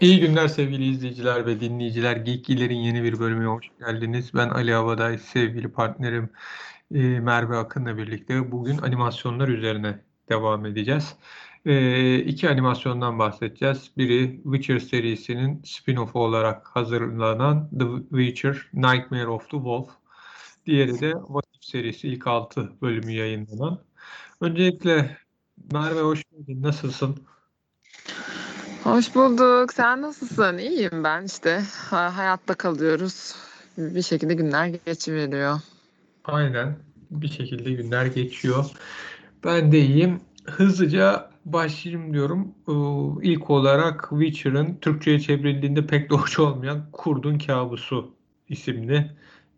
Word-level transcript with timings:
İyi 0.00 0.20
günler 0.20 0.48
sevgili 0.48 0.84
izleyiciler 0.84 1.46
ve 1.46 1.60
dinleyiciler. 1.60 2.16
Geekgiler'in 2.16 2.76
yeni 2.76 3.02
bir 3.02 3.18
bölümüne 3.18 3.46
hoş 3.46 3.66
geldiniz. 3.78 4.34
Ben 4.34 4.48
Ali 4.48 4.72
Havaday, 4.72 5.18
sevgili 5.18 5.68
partnerim 5.72 6.30
e, 6.94 6.98
Merve 7.20 7.56
Akın'la 7.56 7.98
birlikte 7.98 8.52
bugün 8.52 8.78
animasyonlar 8.78 9.48
üzerine 9.48 10.04
devam 10.28 10.66
edeceğiz. 10.66 11.16
E, 11.66 12.18
iki 12.18 12.50
animasyondan 12.50 13.18
bahsedeceğiz. 13.18 13.90
Biri 13.96 14.40
Witcher 14.42 14.78
serisinin 14.78 15.62
spin-off'u 15.64 16.18
olarak 16.18 16.66
hazırlanan 16.66 17.70
The 17.78 17.86
Witcher 18.10 18.68
Nightmare 18.74 19.28
of 19.28 19.42
the 19.42 19.56
Wolf. 19.56 19.90
Diğeri 20.66 21.00
de 21.00 21.12
What 21.12 21.44
If 21.54 21.64
serisi 21.64 22.08
ilk 22.08 22.26
altı 22.26 22.72
bölümü 22.82 23.12
yayınlanan. 23.12 23.80
Öncelikle 24.40 25.16
Merve 25.72 26.00
hoş 26.00 26.24
geldin. 26.24 26.62
Nasılsın? 26.62 27.16
Hoş 28.84 29.14
bulduk. 29.14 29.72
Sen 29.72 30.02
nasılsın? 30.02 30.58
İyiyim 30.58 31.04
ben 31.04 31.24
işte. 31.24 31.62
Ha- 31.90 32.16
hayatta 32.16 32.54
kalıyoruz. 32.54 33.34
Bir 33.78 34.02
şekilde 34.02 34.34
günler 34.34 34.66
geçiveriyor. 34.86 35.60
Aynen. 36.24 36.76
Bir 37.10 37.28
şekilde 37.28 37.72
günler 37.72 38.06
geçiyor. 38.06 38.64
Ben 39.44 39.72
de 39.72 39.78
iyiyim. 39.80 40.20
Hızlıca 40.44 41.30
başlayayım 41.44 42.12
diyorum. 42.12 42.54
Ee, 42.68 42.72
İlk 43.28 43.50
olarak 43.50 44.08
Witcher'ın 44.10 44.78
Türkçe'ye 44.80 45.20
çevrildiğinde 45.20 45.86
pek 45.86 46.12
hoş 46.12 46.38
olmayan 46.38 46.90
Kurdun 46.92 47.38
Kabusu 47.38 48.14
isimli 48.48 49.10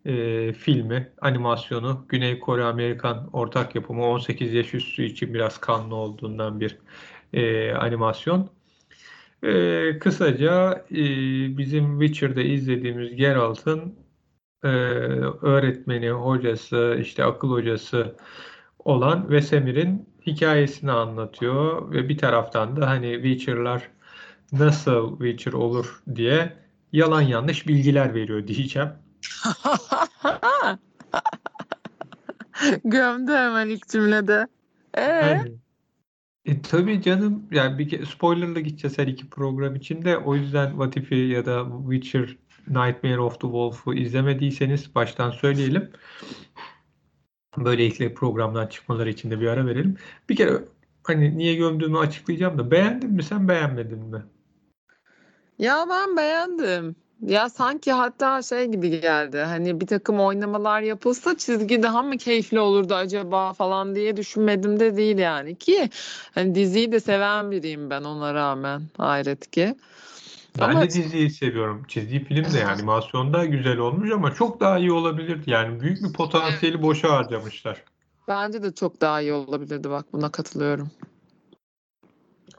e, 0.05 0.53
filmi, 0.53 1.09
animasyonu. 1.21 2.05
Güney 2.09 2.39
Kore 2.39 2.63
Amerikan 2.63 3.29
ortak 3.33 3.75
yapımı 3.75 4.05
18 4.05 4.53
yaş 4.53 4.73
üstü 4.73 5.03
için 5.03 5.33
biraz 5.33 5.57
kanlı 5.57 5.95
olduğundan 5.95 6.59
bir 6.59 6.77
e, 7.33 7.71
animasyon. 7.73 8.49
E, 9.43 9.99
kısaca 9.99 10.85
e, 10.91 10.97
bizim 11.57 11.99
Witcher'da 11.99 12.41
izlediğimiz 12.41 13.15
Geralt'ın 13.15 13.95
e, 14.63 14.67
öğretmeni, 15.41 16.09
hocası, 16.09 16.97
işte 17.01 17.23
akıl 17.23 17.51
hocası 17.51 18.15
olan 18.79 19.29
Vesemir'in 19.29 20.09
hikayesini 20.25 20.91
anlatıyor 20.91 21.91
ve 21.91 22.09
bir 22.09 22.17
taraftan 22.17 22.77
da 22.77 22.89
hani 22.89 23.13
Witcher'lar 23.13 23.89
nasıl 24.51 25.17
Witcher 25.17 25.53
olur 25.53 26.03
diye 26.15 26.53
yalan 26.91 27.21
yanlış 27.21 27.67
bilgiler 27.67 28.13
veriyor 28.13 28.47
diyeceğim. 28.47 28.89
Gömdü 32.83 33.31
hemen 33.31 33.69
ilk 33.69 33.87
cümlede. 33.87 34.47
Ee, 34.93 35.01
Yani, 35.01 35.51
e, 36.45 36.61
tabii 36.61 37.01
canım 37.01 37.47
yani 37.51 37.77
bir 37.79 37.89
ke- 37.89 38.05
spoilerla 38.05 38.59
gideceğiz 38.59 38.97
her 38.97 39.07
iki 39.07 39.29
program 39.29 39.75
içinde. 39.75 40.17
O 40.17 40.35
yüzden 40.35 40.69
What 40.69 40.97
If'i 40.97 41.15
ya 41.15 41.45
da 41.45 41.67
Witcher 41.89 42.37
Nightmare 42.67 43.19
of 43.19 43.33
the 43.33 43.41
Wolf'u 43.41 43.93
izlemediyseniz 43.93 44.95
baştan 44.95 45.31
söyleyelim. 45.31 45.91
Böylelikle 47.57 48.13
programdan 48.13 48.67
çıkmaları 48.67 49.09
için 49.09 49.31
de 49.31 49.39
bir 49.39 49.47
ara 49.47 49.65
verelim. 49.65 49.97
Bir 50.29 50.35
kere 50.35 50.51
hani 51.03 51.37
niye 51.37 51.55
gömdüğümü 51.55 51.97
açıklayacağım 51.97 52.57
da 52.57 52.71
beğendin 52.71 53.11
mi 53.11 53.23
sen 53.23 53.47
beğenmedin 53.47 53.99
mi? 53.99 54.23
ya 55.59 55.85
ben 55.89 56.17
beğendim. 56.17 56.95
Ya 57.21 57.49
sanki 57.49 57.91
hatta 57.91 58.41
şey 58.41 58.65
gibi 58.65 59.01
geldi. 59.01 59.37
Hani 59.37 59.81
bir 59.81 59.87
takım 59.87 60.19
oynamalar 60.19 60.81
yapılsa 60.81 61.37
çizgi 61.37 61.83
daha 61.83 62.01
mı 62.01 62.17
keyifli 62.17 62.59
olurdu 62.59 62.95
acaba 62.95 63.53
falan 63.53 63.95
diye 63.95 64.17
düşünmedim 64.17 64.79
de 64.79 64.97
değil 64.97 65.17
yani 65.17 65.55
ki 65.55 65.89
hani 66.35 66.55
diziyi 66.55 66.91
de 66.91 66.99
seven 66.99 67.51
biriyim 67.51 67.89
ben 67.89 68.03
ona 68.03 68.33
rağmen 68.33 68.81
hayret 68.97 69.51
ki. 69.51 69.75
Ben 70.59 70.69
Ama 70.69 70.81
de 70.81 70.89
diziyi 70.89 71.29
seviyorum. 71.29 71.85
Çizgi 71.87 72.25
film 72.25 72.43
de 72.53 72.57
yani 72.57 72.71
animasyonda 72.71 73.45
güzel 73.45 73.77
olmuş 73.77 74.11
ama 74.11 74.33
çok 74.33 74.59
daha 74.59 74.77
iyi 74.79 74.91
olabilirdi. 74.91 75.51
Yani 75.51 75.79
büyük 75.81 76.03
bir 76.03 76.13
potansiyeli 76.13 76.81
boşa 76.81 77.09
harcamışlar. 77.09 77.83
bence 78.27 78.63
de 78.63 78.73
çok 78.73 79.01
daha 79.01 79.21
iyi 79.21 79.33
olabilirdi 79.33 79.89
bak 79.89 80.05
buna 80.13 80.31
katılıyorum. 80.31 80.91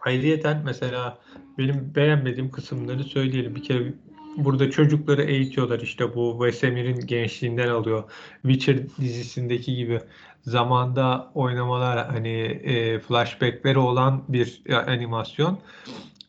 Ayrıyeten 0.06 0.62
mesela 0.64 1.18
benim 1.58 1.94
beğenmediğim 1.94 2.50
kısımları 2.50 3.04
söyleyelim. 3.04 3.54
Bir 3.54 3.62
kere 3.62 3.94
burada 4.36 4.70
çocukları 4.70 5.22
eğitiyorlar 5.22 5.80
işte 5.80 6.14
bu 6.14 6.44
Vesemir'in 6.44 7.06
gençliğinden 7.06 7.68
alıyor. 7.68 8.04
Witcher 8.42 8.78
dizisindeki 9.00 9.76
gibi 9.76 10.00
zamanda 10.42 11.30
oynamalar 11.34 12.06
hani 12.06 12.38
e, 12.38 12.98
flashbackleri 12.98 13.78
olan 13.78 14.22
bir 14.28 14.62
e, 14.66 14.74
animasyon. 14.74 15.58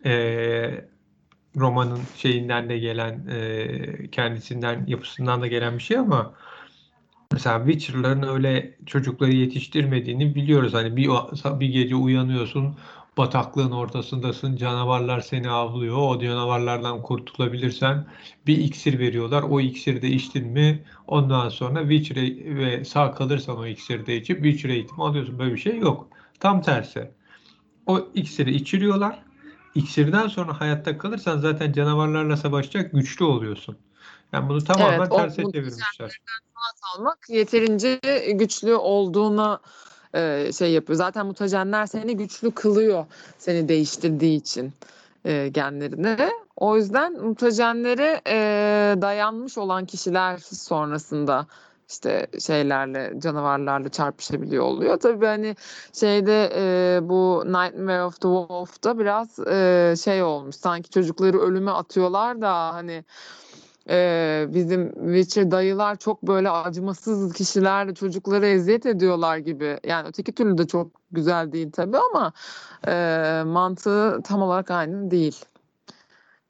E, 0.05 0.85
romanın 1.57 1.99
şeyinden 2.17 2.69
de 2.69 2.79
gelen 2.79 3.27
e, 3.31 4.09
kendisinden 4.11 4.85
yapısından 4.87 5.41
da 5.41 5.47
gelen 5.47 5.77
bir 5.77 5.83
şey 5.83 5.97
ama 5.97 6.33
Mesela 7.33 7.65
Witcher'ların 7.65 8.23
öyle 8.23 8.75
çocukları 8.85 9.31
yetiştirmediğini 9.31 10.35
biliyoruz. 10.35 10.73
Hani 10.73 10.95
bir, 10.95 11.09
bir 11.59 11.67
gece 11.67 11.95
uyanıyorsun, 11.95 12.75
bataklığın 13.17 13.71
ortasındasın, 13.71 14.55
canavarlar 14.55 15.21
seni 15.21 15.49
avlıyor. 15.49 15.97
O 15.97 16.19
canavarlardan 16.19 17.01
kurtulabilirsen 17.01 18.05
bir 18.47 18.57
iksir 18.57 18.99
veriyorlar. 18.99 19.43
O 19.43 19.59
iksiri 19.59 20.07
içtin 20.15 20.47
mi 20.47 20.83
ondan 21.07 21.49
sonra 21.49 21.81
Witcher 21.81 22.15
e- 22.15 22.55
ve 22.55 22.85
sağ 22.85 23.11
kalırsan 23.11 23.57
o 23.57 23.65
iksirde 23.65 24.17
içip 24.17 24.43
Witcher 24.43 24.69
eğitimi 24.69 25.03
alıyorsun. 25.03 25.39
Böyle 25.39 25.53
bir 25.53 25.59
şey 25.59 25.77
yok. 25.77 26.07
Tam 26.39 26.61
tersi. 26.61 27.11
O 27.85 28.07
iksiri 28.13 28.55
içiriyorlar. 28.55 29.23
İksirden 29.75 30.27
sonra 30.27 30.61
hayatta 30.61 30.97
kalırsan 30.97 31.37
zaten 31.39 31.73
canavarlarla 31.73 32.37
savaşacak 32.37 32.91
güçlü 32.91 33.25
oluyorsun. 33.25 33.77
Yani 34.33 34.49
bunu 34.49 34.63
tamamen 34.63 34.99
Evet, 34.99 35.11
terse 35.11 35.43
çevirmişler. 35.51 36.19
almak 36.95 37.29
yeterince 37.29 37.99
güçlü 38.33 38.75
olduğuna 38.75 39.61
şey 40.57 40.71
yapıyor. 40.71 40.97
Zaten 40.97 41.25
mutajenler 41.25 41.85
seni 41.85 42.17
güçlü 42.17 42.51
kılıyor 42.51 43.05
seni 43.37 43.67
değiştirdiği 43.67 44.37
için 44.37 44.73
e, 45.25 45.47
genlerine. 45.47 46.31
O 46.55 46.77
yüzden 46.77 47.13
mutajenlere 47.13 48.21
e, 48.27 48.37
dayanmış 49.01 49.57
olan 49.57 49.85
kişiler 49.85 50.37
sonrasında 50.37 51.47
işte 51.89 52.27
şeylerle 52.39 53.13
canavarlarla 53.19 53.89
çarpışabiliyor 53.89 54.63
oluyor. 54.63 54.99
Tabii 54.99 55.25
hani 55.25 55.55
şeyde 55.93 56.51
e, 56.55 56.99
bu 57.09 57.43
Nightmare 57.45 58.03
of 58.03 58.13
the 58.13 58.27
Wolf'ta 58.27 58.99
biraz 58.99 59.39
e, 59.39 59.93
şey 60.03 60.23
olmuş. 60.23 60.55
Sanki 60.55 60.89
çocukları 60.89 61.39
ölüme 61.39 61.71
atıyorlar 61.71 62.41
da 62.41 62.73
hani 62.73 63.03
ee, 63.89 64.47
bizim 64.53 64.91
Witcher 64.93 65.51
dayılar 65.51 65.95
çok 65.95 66.23
böyle 66.23 66.49
acımasız 66.49 67.33
kişiler 67.33 67.95
çocuklara 67.95 68.47
eziyet 68.47 68.85
ediyorlar 68.85 69.37
gibi. 69.37 69.79
Yani 69.83 70.07
öteki 70.07 70.31
türlü 70.31 70.57
de 70.57 70.67
çok 70.67 70.91
güzel 71.11 71.51
değil 71.51 71.71
tabii 71.71 71.97
ama 71.97 72.33
e, 72.87 72.93
mantığı 73.45 74.21
tam 74.23 74.41
olarak 74.41 74.71
aynı 74.71 75.11
değil 75.11 75.45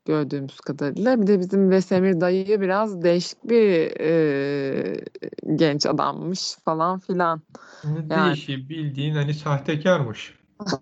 gördüğümüz 0.06 0.60
kadarıyla. 0.60 1.22
Bir 1.22 1.28
de 1.28 1.40
bizim 1.40 1.70
Vesemir 1.70 2.22
dayı 2.22 2.62
biraz 2.62 3.02
değişik 3.02 3.50
bir 3.50 4.00
e, 4.00 5.04
genç 5.56 5.86
adammış 5.86 6.56
falan 6.66 7.00
filan. 7.00 7.42
Yani 7.84 8.10
değişi 8.10 8.70
bildiğin 8.70 9.16
hani 9.16 9.34
sahtekarmış. 9.34 10.34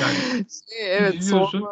Yani 0.00 0.46
şey, 0.68 0.96
evet 0.98 1.14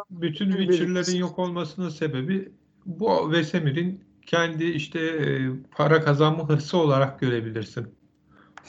bütün 0.09 0.51
Witcher'ların 0.51 1.15
yok 1.15 1.39
olmasının 1.39 1.89
sebebi 1.89 2.51
bu 2.85 3.31
Vesemir'in 3.31 4.03
kendi 4.25 4.63
işte 4.63 4.99
e, 4.99 5.49
para 5.71 6.01
kazanma 6.01 6.49
hırsı 6.49 6.77
olarak 6.77 7.19
görebilirsin. 7.19 7.87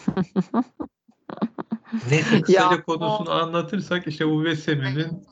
Neyse 2.11 2.37
ya 2.37 2.43
kısaca 2.43 2.77
o 2.77 2.83
konusunu 2.83 3.31
anlatırsak 3.31 4.07
işte 4.07 4.27
bu 4.27 4.45
Vesemir'in 4.45 5.23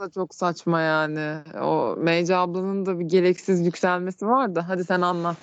da 0.00 0.10
çok 0.10 0.34
saçma 0.34 0.80
yani. 0.80 1.38
O 1.62 1.96
Meyce 1.98 2.36
ablanın 2.36 2.86
da 2.86 2.98
bir 2.98 3.04
gereksiz 3.04 3.66
yükselmesi 3.66 4.26
var 4.26 4.54
da 4.54 4.68
hadi 4.68 4.84
sen 4.84 5.00
anlat. 5.00 5.36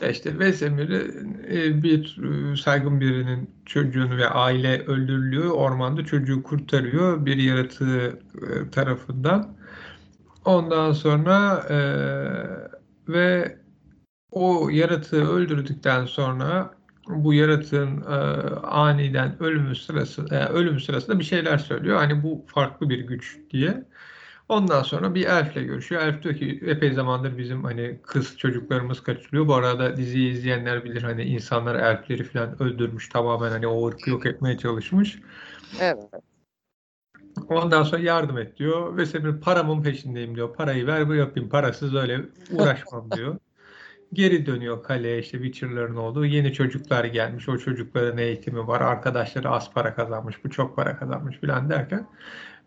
ya 0.00 0.08
işte 0.08 0.38
Vesemir'i 0.38 1.26
e, 1.48 1.82
bir 1.82 2.18
e, 2.22 2.56
saygın 2.56 3.00
birinin 3.00 3.50
çocuğunu 3.66 4.16
ve 4.16 4.28
aile 4.28 4.84
öldürülüyor. 4.86 5.50
Ormanda 5.50 6.04
çocuğu 6.04 6.42
kurtarıyor 6.42 7.26
bir 7.26 7.36
yaratığı 7.36 8.20
tarafından. 8.72 9.56
Ondan 10.46 10.92
sonra 10.92 11.66
e, 11.70 11.78
ve 13.08 13.56
o 14.30 14.68
yaratığı 14.68 15.28
öldürdükten 15.30 16.06
sonra 16.06 16.70
bu 17.08 17.34
yaratığın 17.34 18.02
e, 18.02 18.14
aniden 18.66 19.42
ölümü 19.42 19.76
sırası 19.76 20.26
e, 20.30 20.46
ölüm 20.46 20.80
sırasında 20.80 21.18
bir 21.18 21.24
şeyler 21.24 21.58
söylüyor. 21.58 21.96
Hani 21.96 22.22
bu 22.22 22.44
farklı 22.46 22.88
bir 22.88 22.98
güç 22.98 23.38
diye. 23.50 23.84
Ondan 24.48 24.82
sonra 24.82 25.14
bir 25.14 25.26
elfle 25.26 25.62
görüşüyor. 25.62 26.02
Elf 26.02 26.22
diyor 26.22 26.34
ki 26.34 26.60
epey 26.66 26.92
zamandır 26.92 27.38
bizim 27.38 27.64
hani 27.64 27.98
kız 28.02 28.38
çocuklarımız 28.38 29.02
kaçırılıyor. 29.02 29.48
Bu 29.48 29.54
arada 29.54 29.96
diziyi 29.96 30.32
izleyenler 30.32 30.84
bilir 30.84 31.02
hani 31.02 31.22
insanlar 31.22 31.74
elfleri 31.74 32.24
falan 32.24 32.62
öldürmüş 32.62 33.08
tamamen 33.08 33.50
hani 33.50 33.66
o 33.66 33.88
ırkı 33.88 34.10
yok 34.10 34.26
etmeye 34.26 34.58
çalışmış. 34.58 35.18
Evet. 35.80 36.35
Ondan 37.48 37.82
sonra 37.82 38.02
yardım 38.02 38.38
et 38.38 38.58
diyor. 38.58 38.96
Vesemir 38.96 39.40
paramın 39.40 39.82
peşindeyim 39.82 40.36
diyor. 40.36 40.54
Parayı 40.54 40.86
ver 40.86 41.08
bu 41.08 41.14
yapayım. 41.14 41.48
Parasız 41.48 41.94
öyle 41.94 42.20
uğraşmam 42.52 43.10
diyor. 43.16 43.36
Geri 44.12 44.46
dönüyor 44.46 44.82
kaleye 44.82 45.18
işte 45.18 45.38
Witcher'ların 45.42 45.96
olduğu. 45.96 46.26
Yeni 46.26 46.52
çocuklar 46.52 47.04
gelmiş. 47.04 47.48
O 47.48 47.58
çocukların 47.58 48.18
eğitimi 48.18 48.66
var. 48.66 48.80
Arkadaşları 48.80 49.50
az 49.50 49.72
para 49.72 49.94
kazanmış. 49.94 50.44
Bu 50.44 50.50
çok 50.50 50.76
para 50.76 50.96
kazanmış 50.98 51.38
filan 51.38 51.70
derken 51.70 52.06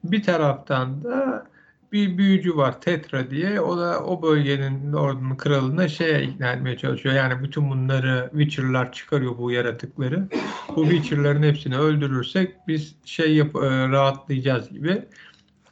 bir 0.04 0.24
taraftan 0.24 1.04
da 1.04 1.48
bir 1.92 2.18
büyücü 2.18 2.58
var 2.58 2.82
Tetra 2.82 3.30
diye. 3.32 3.62
O 3.62 3.78
da 3.78 4.04
o 4.06 4.22
bölgenin 4.22 4.94
ordunun 4.94 5.36
kralına 5.36 5.88
şeye 5.88 6.24
ikna 6.24 6.52
etmeye 6.52 6.78
çalışıyor. 6.78 7.16
Yani 7.16 7.44
bütün 7.44 7.70
bunları 7.70 8.30
Witcher'lar 8.32 8.92
çıkarıyor 8.92 9.38
bu 9.38 9.52
yaratıkları. 9.52 10.28
Bu 10.76 10.84
Witcher'ların 10.90 11.44
hepsini 11.44 11.78
öldürürsek 11.78 12.68
biz 12.68 12.96
şey 13.06 13.36
yap 13.36 13.56
e, 13.56 13.90
rahatlayacağız 13.90 14.70
gibi. 14.70 15.06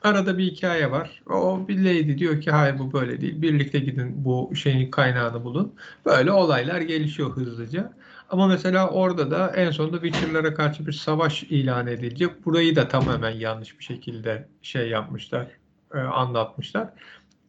Arada 0.03 0.37
bir 0.37 0.43
hikaye 0.43 0.91
var. 0.91 1.21
O 1.29 1.67
bir 1.67 1.77
lady 1.77 2.17
diyor 2.17 2.41
ki 2.41 2.51
hayır 2.51 2.79
bu 2.79 2.93
böyle 2.93 3.21
değil. 3.21 3.41
Birlikte 3.41 3.79
gidin 3.79 4.25
bu 4.25 4.55
şeyin 4.55 4.91
kaynağını 4.91 5.43
bulun. 5.43 5.73
Böyle 6.05 6.31
olaylar 6.31 6.81
gelişiyor 6.81 7.31
hızlıca. 7.31 7.93
Ama 8.29 8.47
mesela 8.47 8.89
orada 8.89 9.31
da 9.31 9.51
en 9.55 9.71
sonunda 9.71 10.01
Witcher'lara 10.01 10.53
karşı 10.53 10.87
bir 10.87 10.91
savaş 10.91 11.43
ilan 11.43 11.87
edilecek. 11.87 12.45
Burayı 12.45 12.75
da 12.75 12.87
tamamen 12.87 13.31
yanlış 13.31 13.79
bir 13.79 13.83
şekilde 13.83 14.47
şey 14.61 14.89
yapmışlar, 14.89 15.47
e, 15.93 15.97
anlatmışlar. 15.97 16.89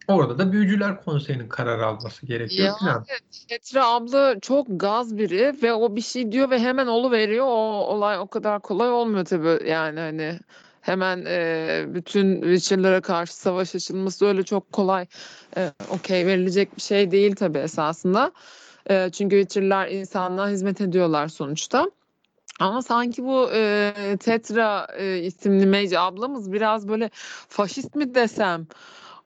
Orada 0.09 0.39
da 0.39 0.53
Büyücüler 0.53 1.05
Konseyi'nin 1.05 1.49
karar 1.49 1.79
alması 1.79 2.27
gerekiyor 2.27 2.69
Ya 2.69 2.75
falan. 2.75 3.05
Tetra 3.49 3.87
abla 3.87 4.41
çok 4.41 4.67
gaz 4.71 5.19
biri 5.19 5.55
ve 5.63 5.73
o 5.73 5.97
bir 5.97 6.01
şey 6.01 6.33
diyor 6.33 6.51
ve 6.51 6.59
hemen 6.59 6.87
oluveriyor. 6.87 7.47
O 7.47 7.87
olay 7.87 8.19
o 8.19 8.27
kadar 8.27 8.61
kolay 8.61 8.91
olmuyor 8.91 9.25
tabii. 9.25 9.69
Yani 9.69 10.01
hani 10.01 10.39
hemen 10.81 11.25
e, 11.27 11.85
bütün 11.89 12.43
Witcher'lara 12.43 13.01
karşı 13.01 13.37
savaş 13.37 13.75
açılması 13.75 14.27
öyle 14.27 14.43
çok 14.43 14.73
kolay 14.73 15.07
e, 15.57 15.73
okey 15.91 16.27
verilecek 16.27 16.77
bir 16.77 16.83
şey 16.83 17.11
değil 17.11 17.37
tabii 17.37 17.59
esasında. 17.59 18.33
E, 18.91 19.11
çünkü 19.11 19.41
Witcher'lar 19.41 19.89
insanlığa 19.89 20.49
hizmet 20.49 20.81
ediyorlar 20.81 21.29
sonuçta. 21.29 21.91
Ama 22.59 22.83
sanki 22.83 23.25
bu 23.25 23.51
e, 23.53 23.93
Tetra 24.21 24.87
e, 24.99 25.19
isimli 25.19 25.67
mage 25.67 25.99
ablamız 25.99 26.53
biraz 26.53 26.89
böyle 26.89 27.11
faşist 27.49 27.95
mi 27.95 28.15
desem? 28.15 28.67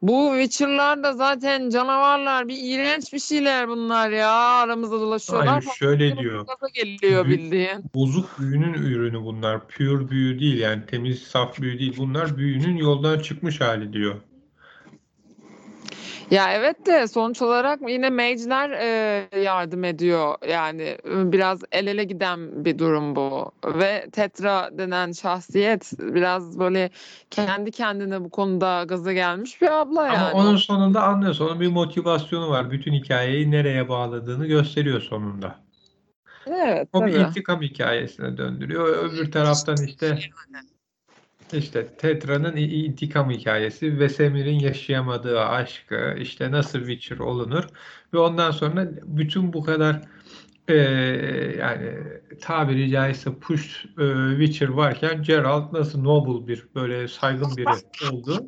Bu 0.02 0.32
Witcher'lar 0.40 1.02
da 1.02 1.12
zaten 1.12 1.70
canavarlar. 1.70 2.48
Bir 2.48 2.58
iğrenç 2.62 3.12
bir 3.12 3.18
şeyler 3.18 3.68
bunlar 3.68 4.10
ya. 4.10 4.30
Aramızda 4.32 5.00
dolaşıyorlar. 5.00 5.48
Hayır 5.48 5.76
şöyle 5.78 6.18
diyor. 6.18 6.46
Geliyor 6.74 7.28
bildiğin. 7.28 7.84
Bozuk 7.94 8.38
büyünün 8.38 8.72
ürünü 8.72 9.24
bunlar. 9.24 9.68
Pure 9.68 10.10
büyü 10.10 10.40
değil 10.40 10.58
yani 10.58 10.86
temiz 10.86 11.22
saf 11.22 11.60
büyü 11.60 11.78
değil. 11.78 11.94
Bunlar 11.98 12.36
büyünün 12.36 12.76
yoldan 12.76 13.18
çıkmış 13.18 13.60
hali 13.60 13.92
diyor. 13.92 14.14
Ya 16.30 16.52
evet 16.52 16.86
de 16.86 17.08
sonuç 17.08 17.42
olarak 17.42 17.80
yine 17.88 18.10
mage'ler 18.10 18.70
e, 18.70 19.40
yardım 19.42 19.84
ediyor. 19.84 20.34
Yani 20.48 20.82
e, 20.82 21.32
biraz 21.32 21.60
el 21.72 21.86
ele 21.86 22.04
giden 22.04 22.64
bir 22.64 22.78
durum 22.78 23.16
bu. 23.16 23.52
Ve 23.64 24.06
Tetra 24.12 24.70
denen 24.78 25.12
şahsiyet 25.12 25.92
biraz 25.98 26.58
böyle 26.58 26.90
kendi 27.30 27.70
kendine 27.70 28.24
bu 28.24 28.30
konuda 28.30 28.84
gaza 28.84 29.12
gelmiş 29.12 29.62
bir 29.62 29.80
abla 29.80 30.00
Ama 30.00 30.14
yani. 30.14 30.34
onun 30.34 30.56
sonunda 30.56 31.02
anlıyorsun. 31.02 31.46
Onun 31.46 31.60
bir 31.60 31.68
motivasyonu 31.68 32.48
var. 32.50 32.70
Bütün 32.70 32.92
hikayeyi 32.92 33.50
nereye 33.50 33.88
bağladığını 33.88 34.46
gösteriyor 34.46 35.00
sonunda. 35.00 35.58
Evet 36.46 36.88
O 36.92 37.06
bir 37.06 37.12
tabii. 37.12 37.20
intikam 37.20 37.62
hikayesine 37.62 38.36
döndürüyor. 38.36 38.88
Öbür 38.88 39.32
taraftan 39.32 39.76
işte 39.86 40.18
işte 41.58 41.86
Tetra'nın 41.98 42.56
intikam 42.56 43.30
hikayesi, 43.30 43.98
Vesemir'in 43.98 44.58
yaşayamadığı 44.58 45.40
aşkı, 45.40 46.14
işte 46.18 46.50
nasıl 46.50 46.78
Witcher 46.78 47.18
olunur 47.18 47.64
ve 48.14 48.18
ondan 48.18 48.50
sonra 48.50 48.88
bütün 49.02 49.52
bu 49.52 49.64
kadar 49.64 50.02
eee, 50.68 51.56
yani 51.58 51.98
tabiri 52.40 52.90
caizse 52.90 53.34
push 53.34 53.84
eee, 53.98 54.14
Witcher 54.38 54.68
varken 54.68 55.22
Geralt 55.22 55.72
nasıl 55.72 56.02
noble 56.02 56.46
bir 56.48 56.66
böyle 56.74 57.08
saygın 57.08 57.56
biri 57.56 57.74
oldu. 58.06 58.46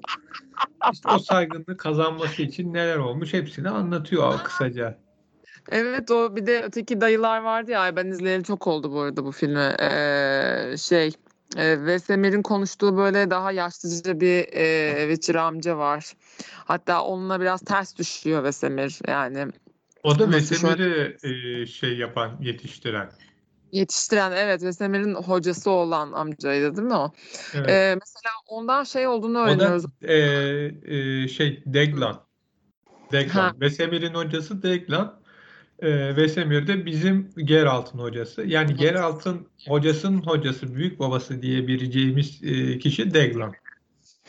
İşte 0.92 1.08
o 1.08 1.18
saygınlığı 1.18 1.76
kazanması 1.76 2.42
için 2.42 2.74
neler 2.74 2.96
olmuş 2.96 3.32
hepsini 3.32 3.68
anlatıyor 3.68 4.44
kısaca. 4.44 4.98
Evet 5.72 6.10
o 6.10 6.36
bir 6.36 6.46
de 6.46 6.62
öteki 6.62 7.00
dayılar 7.00 7.42
vardı 7.42 7.70
ya 7.70 7.96
ben 7.96 8.06
izleyeli 8.06 8.44
çok 8.44 8.66
oldu 8.66 8.92
bu 8.92 9.00
arada 9.00 9.24
bu 9.24 9.32
filmi 9.32 9.74
Ee, 9.80 10.76
şey 10.78 11.10
e, 11.56 11.84
Vesemir'in 11.86 12.42
konuştuğu 12.42 12.96
böyle 12.96 13.30
daha 13.30 13.52
yaşlıca 13.52 14.20
bir 14.20 14.48
e, 14.52 14.96
Witcher 15.10 15.34
amca 15.34 15.78
var 15.78 16.12
hatta 16.64 17.02
onunla 17.04 17.40
biraz 17.40 17.60
ters 17.60 17.96
düşüyor 17.96 18.44
Vesemir 18.44 18.98
yani 19.08 19.46
O 20.02 20.18
da 20.18 20.18
şöyle- 20.18 20.36
Vesemir'i 20.36 21.16
eee, 21.24 21.66
şey 21.66 21.96
yapan, 21.98 22.36
yetiştiren. 22.40 23.10
yetiştiren 23.72 24.32
evet 24.32 24.62
Vesemir'in 24.62 25.14
hocası 25.14 25.70
olan 25.70 26.12
amcaydı 26.12 26.76
değil 26.76 26.88
mi 26.88 26.94
o? 26.94 27.12
Evet. 27.54 27.68
Ee, 27.70 27.96
mesela 28.00 28.32
ondan 28.48 28.84
şey 28.84 29.06
olduğunu 29.08 29.38
O 29.40 29.46
da 29.46 29.50
öğreniyoruz. 29.50 29.84
eee, 30.02 30.74
eee, 30.86 31.28
şey 31.28 31.62
Deglan. 31.66 32.24
Deglan. 33.12 33.60
Vesemir'in 33.60 34.14
hocası 34.14 34.62
Deglan. 34.62 35.23
Eee 35.84 36.16
Vesemir 36.16 36.66
de 36.66 36.86
bizim 36.86 37.30
Geralt'ın 37.36 37.98
hocası. 37.98 38.42
Yani 38.46 38.76
Geralt'ın 38.76 39.48
hocasının 39.68 40.22
hocası, 40.22 40.74
büyük 40.74 40.98
babası 40.98 41.42
diyebileceğimiz 41.42 42.42
eee, 42.42 42.78
kişi 42.78 43.14
Deglan. 43.14 43.54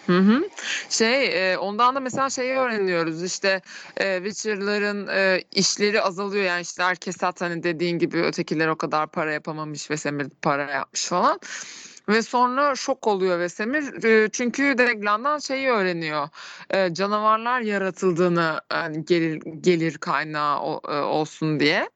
Hı 0.05 0.17
hı. 0.17 0.49
Şey 0.89 1.53
e, 1.53 1.57
ondan 1.57 1.95
da 1.95 1.99
mesela 1.99 2.29
şeyi 2.29 2.53
öğreniyoruz 2.53 3.23
işte 3.23 3.61
e, 3.97 4.21
Witcher'ların 4.23 5.07
e, 5.07 5.41
işleri 5.51 6.01
azalıyor 6.01 6.43
yani 6.43 6.61
işler 6.61 6.95
kesat 6.95 7.41
hani 7.41 7.63
dediğin 7.63 7.99
gibi 7.99 8.17
ötekiler 8.17 8.67
o 8.67 8.75
kadar 8.75 9.07
para 9.07 9.33
yapamamış 9.33 9.91
ve 9.91 9.97
Semir 9.97 10.27
para 10.41 10.71
yapmış 10.71 11.05
falan. 11.05 11.39
Ve 12.09 12.21
sonra 12.21 12.75
şok 12.75 13.07
oluyor 13.07 13.39
Vesemir. 13.39 14.03
E, 14.03 14.29
çünkü 14.29 14.77
Deglan'dan 14.77 15.39
şeyi 15.39 15.69
öğreniyor. 15.69 16.29
Canavarlar 16.91 17.61
yaratıldığını 17.61 18.61
yani 18.71 19.05
gelir, 19.05 19.41
gelir 19.61 19.97
kaynağı 19.97 20.59
olsun 21.07 21.59
diye. 21.59 21.89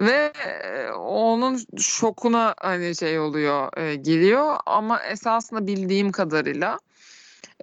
Ve 0.00 0.32
onun 0.96 1.60
şokuna 1.78 2.54
hani 2.60 2.96
şey 2.96 3.18
oluyor 3.18 3.78
e, 3.78 3.94
geliyor 3.94 4.56
ama 4.66 5.02
esasında 5.02 5.66
bildiğim 5.66 6.12
kadarıyla 6.12 6.78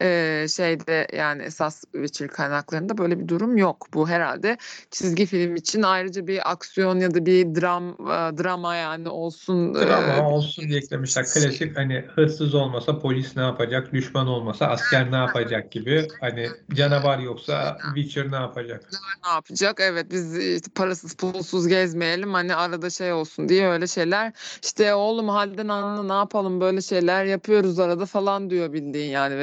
e, 0.02 0.46
şeyde 0.50 1.08
yani 1.14 1.44
esas 1.44 1.84
Witcher 1.92 2.28
kaynaklarında 2.28 2.98
böyle 2.98 3.20
bir 3.20 3.28
durum 3.28 3.58
yok. 3.58 3.88
Bu 3.94 4.10
herhalde 4.10 4.58
çizgi 4.92 5.26
film 5.26 5.56
için 5.56 5.82
ayrıca 5.82 6.28
bir 6.28 6.52
aksiyon 6.52 7.00
ya 7.00 7.14
da 7.14 7.26
bir 7.26 7.56
dram 7.56 7.90
e, 7.90 8.38
drama 8.44 8.76
yani 8.76 9.10
olsun. 9.10 9.76
e, 9.76 9.88
Drama 9.88 10.30
olsun 10.30 10.68
diye 10.68 10.80
eklemişler. 10.80 11.26
Klasik 11.26 11.78
hani 11.78 12.06
hırsız 12.16 12.56
olmasa 12.56 13.00
polis 13.00 13.36
ne 13.36 13.44
yapacak, 13.44 13.94
düşman 13.94 14.28
olmasa 14.28 14.68
asker 14.68 15.12
ne 15.12 15.16
yapacak 15.16 15.72
gibi. 15.72 16.08
Hani 16.22 16.50
canavar 16.74 17.20
yoksa 17.20 17.78
Witcher 17.96 18.32
ne 18.32 18.36
yapacak? 18.36 18.90
ne 19.26 19.34
yapacak? 19.34 19.80
Evet 19.80 20.12
biz 20.12 20.38
işte 20.38 20.72
parasız 20.76 21.14
pulsuz 21.14 21.68
gezmeyelim 21.68 22.34
hani 22.34 22.56
arada 22.56 22.90
şey 22.90 23.14
olsun 23.14 23.50
diye 23.50 23.68
öyle 23.68 23.88
şeyler. 23.88 24.34
İşte 24.64 24.94
oğlum 24.94 25.30
halden 25.30 25.68
anla 25.68 26.04
ne 26.04 26.20
yapalım 26.20 26.62
böyle 26.62 26.82
şeyler 26.82 27.26
yapıyoruz 27.26 27.80
arada 27.80 28.06
falan 28.06 28.50
diyor 28.50 28.74
bildiğin 28.74 29.12
yani 29.12 29.38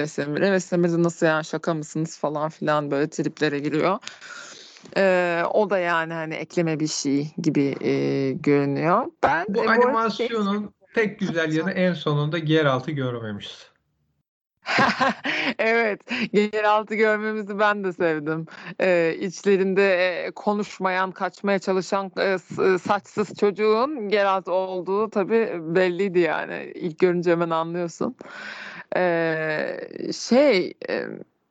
Vesemir'e. 0.52 0.82
Vesemir 0.84 0.98
de 0.98 1.02
nasıl 1.02 1.26
yani 1.26 1.44
şaka 1.44 1.74
mısınız 1.74 2.18
falan 2.18 2.48
filan 2.50 2.90
böyle 2.90 3.10
triplere 3.10 3.58
giriyor. 3.58 3.98
Ee, 4.96 5.42
o 5.52 5.70
da 5.70 5.78
yani 5.78 6.12
hani 6.12 6.34
ekleme 6.34 6.80
bir 6.80 6.86
şey 6.86 7.34
gibi 7.42 7.74
e, 7.80 8.32
görünüyor. 8.32 9.06
Ben 9.22 9.46
Bu 9.48 9.64
e, 9.64 9.68
arada 9.68 10.10
şey- 10.10 10.26
animasyonun 10.26 10.74
tek 10.94 11.18
güzel 11.18 11.52
yanı 11.52 11.70
en 11.72 11.92
sonunda 11.94 12.38
Geralt'ı 12.38 12.90
görmemişiz. 12.90 13.70
Evet, 15.58 16.00
yeraltı 16.32 16.94
görmemizi 16.94 17.58
ben 17.58 17.84
de 17.84 17.92
sevdim. 17.92 18.46
Ee, 18.80 19.16
içlerinde 19.20 19.94
e, 20.24 20.30
konuşmayan, 20.30 21.10
kaçmaya 21.12 21.58
çalışan 21.58 22.12
e, 22.18 22.38
s- 22.38 22.78
saçsız 22.78 23.34
çocuğun 23.34 24.08
Geralt 24.08 24.48
olduğu 24.48 25.10
tabii 25.10 25.52
belliydi 25.60 26.18
yani. 26.18 26.72
İlk 26.74 26.98
görünce 26.98 27.30
hemen 27.30 27.50
anlıyorsun. 27.50 28.16
Ee, 28.96 30.12
şey 30.12 30.74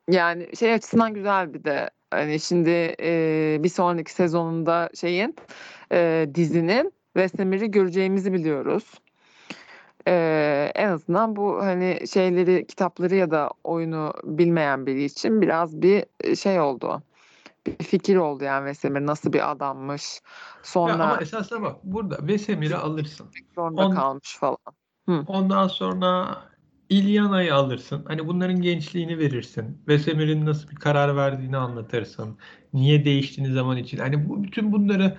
yani 0.09 0.55
şey 0.55 0.73
açısından 0.73 1.13
güzel 1.13 1.53
bir 1.53 1.63
de 1.63 1.89
hani 2.11 2.39
şimdi 2.39 2.95
e, 2.99 3.57
bir 3.63 3.69
sonraki 3.69 4.13
sezonunda 4.13 4.89
şeyin 4.95 5.35
e, 5.91 6.29
dizinin 6.35 6.93
Vesemir'i 7.15 7.71
göreceğimizi 7.71 8.33
biliyoruz. 8.33 8.83
Ee, 10.07 10.71
en 10.75 10.87
azından 10.87 11.35
bu 11.35 11.57
hani 11.63 12.07
şeyleri 12.07 12.67
kitapları 12.67 13.15
ya 13.15 13.31
da 13.31 13.49
oyunu 13.63 14.13
bilmeyen 14.23 14.85
biri 14.85 15.03
için 15.03 15.41
biraz 15.41 15.81
bir 15.81 16.05
şey 16.35 16.59
oldu. 16.59 17.01
Bir 17.67 17.83
fikir 17.83 18.15
oldu 18.15 18.43
yani 18.43 18.65
Vesemir 18.65 19.05
nasıl 19.05 19.33
bir 19.33 19.51
adammış. 19.51 20.03
Ya 20.13 20.19
Sonra 20.63 20.93
ama 20.93 21.17
esasına 21.21 21.61
bak 21.61 21.75
burada 21.83 22.27
Vesemir'i 22.27 22.75
alırsın. 22.75 23.27
zorunda 23.55 23.81
on- 23.81 23.95
kalmış 23.95 24.37
falan. 24.37 24.57
Ondan 25.27 25.67
sonra 25.67 26.37
Ilyana'yı 26.93 27.55
alırsın. 27.55 28.03
Hani 28.07 28.27
bunların 28.27 28.61
gençliğini 28.61 29.17
verirsin. 29.17 29.77
Vesemir'in 29.87 30.45
nasıl 30.45 30.69
bir 30.69 30.75
karar 30.75 31.15
verdiğini 31.15 31.57
anlatırsın. 31.57 32.37
Niye 32.73 33.05
değiştiğini 33.05 33.53
zaman 33.53 33.77
için. 33.77 33.97
Hani 33.97 34.29
bu, 34.29 34.43
bütün 34.43 34.71
bunları 34.71 35.17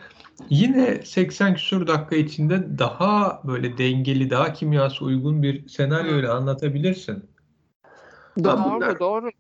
yine 0.51 1.01
80 1.05 1.55
küsur 1.55 1.87
dakika 1.87 2.17
içinde 2.17 2.79
daha 2.79 3.43
böyle 3.45 3.79
dengeli, 3.79 4.31
daha 4.31 4.53
kimyası 4.53 5.05
uygun 5.05 5.43
bir 5.43 5.69
senaryoyla 5.69 6.35
anlatabilirsin. 6.35 7.25
Doğru, 8.45 8.59
bunlar- 8.75 8.99
doğru. 9.01 9.31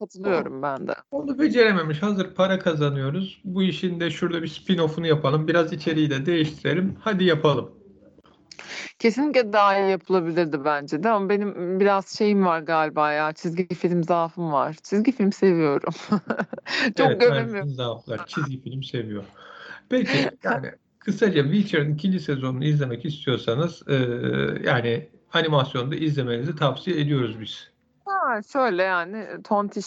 Katılıyorum 0.00 0.62
ben 0.62 0.88
de. 0.88 0.94
Onu 1.10 1.38
becerememiş. 1.38 2.02
Hazır 2.02 2.34
para 2.34 2.58
kazanıyoruz. 2.58 3.40
Bu 3.44 3.62
işin 3.62 4.00
de 4.00 4.10
şurada 4.10 4.42
bir 4.42 4.48
spin-off'unu 4.48 5.06
yapalım. 5.06 5.48
Biraz 5.48 5.72
içeriği 5.72 6.10
de 6.10 6.26
değiştirelim. 6.26 6.96
Hadi 7.00 7.24
yapalım. 7.24 7.70
Kesinlikle 8.98 9.52
daha 9.52 9.78
iyi 9.78 9.90
yapılabilirdi 9.90 10.64
bence 10.64 11.02
de 11.02 11.08
ama 11.08 11.28
benim 11.28 11.80
biraz 11.80 12.18
şeyim 12.18 12.46
var 12.46 12.60
galiba 12.60 13.12
ya 13.12 13.32
çizgi 13.32 13.74
film 13.74 14.04
zaafım 14.04 14.52
var. 14.52 14.76
Çizgi 14.82 15.12
film 15.12 15.32
seviyorum. 15.32 15.94
Çok 16.96 17.06
Evet, 17.06 17.20
gömemiyorum. 17.20 17.68
Zaaflar. 17.68 18.26
Çizgi 18.26 18.62
film 18.62 18.82
seviyor. 18.82 19.24
Peki 19.88 20.30
yani 20.44 20.72
kısaca 20.98 21.42
Witcher'ın 21.42 21.94
ikinci 21.94 22.20
sezonunu 22.20 22.64
izlemek 22.64 23.04
istiyorsanız 23.04 23.82
e, 23.88 23.94
yani 24.64 25.08
animasyonda 25.32 25.96
izlemenizi 25.96 26.56
tavsiye 26.56 27.00
ediyoruz 27.00 27.40
biz. 27.40 27.72
Ha, 28.04 28.40
şöyle 28.52 28.82
yani 28.82 29.26
tontiş 29.44 29.86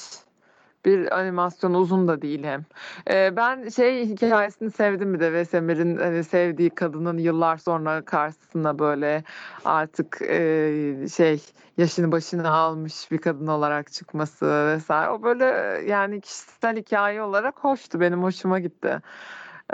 bir 0.85 1.19
animasyon 1.19 1.73
uzun 1.73 2.07
da 2.07 2.21
değil 2.21 2.43
hem. 2.43 2.65
Ee, 3.09 3.35
ben 3.35 3.69
şey 3.69 4.09
hikayesini 4.09 4.71
sevdim 4.71 5.13
bir 5.13 5.19
de 5.19 5.33
Vesemir'in 5.33 5.97
hani 5.97 6.23
sevdiği 6.23 6.69
kadının 6.69 7.17
yıllar 7.17 7.57
sonra 7.57 8.01
karşısına 8.05 8.79
böyle 8.79 9.23
artık 9.65 10.21
e, 10.21 11.07
şey 11.15 11.43
yaşını 11.77 12.11
başını 12.11 12.49
almış 12.49 13.11
bir 13.11 13.17
kadın 13.17 13.47
olarak 13.47 13.91
çıkması 13.91 14.67
vesaire. 14.67 15.09
O 15.09 15.23
böyle 15.23 15.45
yani 15.87 16.21
kişisel 16.21 16.77
hikaye 16.77 17.21
olarak 17.21 17.63
hoştu. 17.63 17.99
Benim 17.99 18.23
hoşuma 18.23 18.59
gitti. 18.59 19.01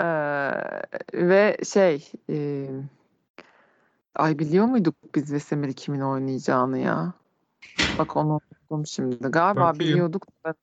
Ee, 0.00 0.04
ve 1.14 1.56
şey 1.64 2.12
e, 2.30 2.66
ay 4.14 4.38
biliyor 4.38 4.66
muyduk 4.66 4.94
biz 5.14 5.32
Vesemir 5.32 5.72
kimin 5.72 6.00
oynayacağını 6.00 6.78
ya? 6.78 7.12
Bak 7.98 8.16
onu 8.16 8.40
unuttum 8.72 8.86
şimdi. 8.86 9.16
Galiba 9.16 9.60
Bakayım. 9.60 9.78
biliyorduk 9.78 10.26
da 10.44 10.54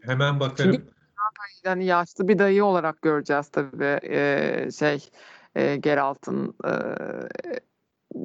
Hemen 0.00 0.40
bakarım. 0.40 0.90
yani 1.64 1.84
yaşlı 1.84 2.28
bir 2.28 2.38
dayı 2.38 2.64
olarak 2.64 3.02
göreceğiz 3.02 3.48
tabii 3.48 4.00
Ee, 4.02 4.68
şey 4.78 5.08
e, 5.54 5.76
Geralt'ın 5.76 6.54
e, 6.64 6.72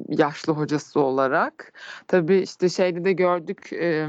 yaşlı 0.08 0.52
hocası 0.52 1.00
olarak. 1.00 1.72
Tabii 2.08 2.36
işte 2.38 2.68
şeyde 2.68 3.04
de 3.04 3.12
gördük 3.12 3.72
e, 3.72 4.08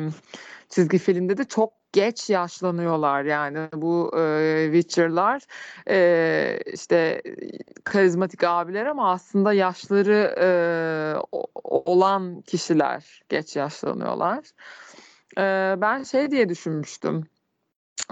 çizgi 0.70 0.98
filmde 0.98 1.38
de 1.38 1.44
çok 1.44 1.74
geç 1.92 2.30
yaşlanıyorlar 2.30 3.24
yani 3.24 3.70
bu 3.74 4.12
e, 4.20 4.70
Witcher'lar 4.74 5.42
e, 5.90 6.60
işte 6.74 7.22
karizmatik 7.84 8.44
abiler 8.44 8.86
ama 8.86 9.12
aslında 9.12 9.54
yaşları 9.54 10.36
e, 10.40 10.48
olan 11.64 12.42
kişiler 12.42 13.22
geç 13.30 13.56
yaşlanıyorlar. 13.56 14.46
E, 15.38 15.76
ben 15.82 16.04
şey 16.04 16.32
diye 16.32 16.50
düşünmüştüm. 16.50 17.28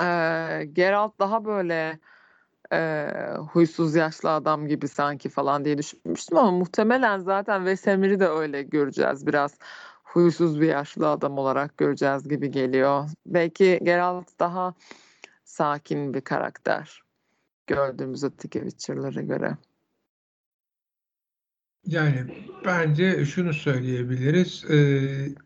E, 0.02 0.66
Geralt 0.74 1.20
daha 1.20 1.46
böyle 1.46 2.00
e, 2.74 3.08
huysuz 3.54 3.96
yaşlı 3.96 4.32
adam 4.32 4.68
gibi 4.68 4.88
sanki 4.88 5.30
falan 5.30 5.66
diye 5.66 5.78
düşünmüştüm 5.78 6.38
ama 6.38 6.52
muhtemelen 6.52 7.20
zaten 7.20 7.66
Vesemir'i 7.66 8.20
de 8.20 8.28
öyle 8.28 8.64
göreceğiz 8.64 9.28
biraz 9.28 9.58
huysuz 10.04 10.62
bir 10.62 10.68
yaşlı 10.68 11.10
adam 11.10 11.38
olarak 11.38 11.78
göreceğiz 11.78 12.28
gibi 12.28 12.52
geliyor. 12.52 13.10
Belki 13.26 13.80
Geralt 13.84 14.40
daha 14.40 14.74
sakin 15.44 16.14
bir 16.14 16.22
karakter 16.22 17.04
gördüğümüz 17.68 18.24
öteki 18.24 18.60
Witcher'lara 18.60 19.22
göre. 19.22 19.58
Yani 21.86 22.26
bence 22.66 23.26
şunu 23.26 23.54
söyleyebiliriz. 23.54 24.66
Ee, 24.70 25.45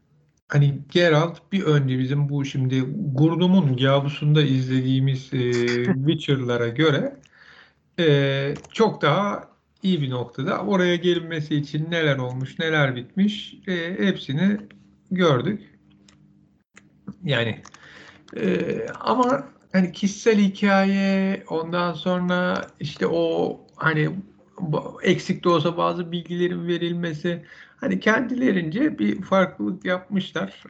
hani 0.49 0.79
Geralt 0.91 1.39
bir 1.51 1.63
önce 1.63 1.99
bizim 1.99 2.29
bu 2.29 2.45
şimdi 2.45 2.81
Gurdum'un 3.13 3.77
Gabus'unda 3.77 4.41
izlediğimiz 4.41 5.33
e, 5.33 5.53
Witcher'lara 5.93 6.67
göre 6.67 7.15
e, 7.99 8.53
çok 8.71 9.01
daha 9.01 9.49
iyi 9.83 10.01
bir 10.01 10.09
noktada. 10.09 10.59
Oraya 10.61 10.95
gelinmesi 10.95 11.55
için 11.55 11.91
neler 11.91 12.17
olmuş, 12.17 12.59
neler 12.59 12.95
bitmiş 12.95 13.55
e, 13.67 14.05
hepsini 14.05 14.57
gördük. 15.11 15.61
Yani 17.23 17.61
e, 18.37 18.85
ama 18.99 19.47
hani 19.71 19.91
kişisel 19.91 20.39
hikaye 20.39 21.43
ondan 21.49 21.93
sonra 21.93 22.67
işte 22.79 23.07
o 23.07 23.59
hani 23.75 24.09
eksik 25.03 25.43
de 25.43 25.49
olsa 25.49 25.77
bazı 25.77 26.11
bilgilerin 26.11 26.67
verilmesi 26.67 27.43
hani 27.81 27.99
kendilerince 27.99 28.99
bir 28.99 29.21
farklılık 29.21 29.85
yapmışlar. 29.85 30.63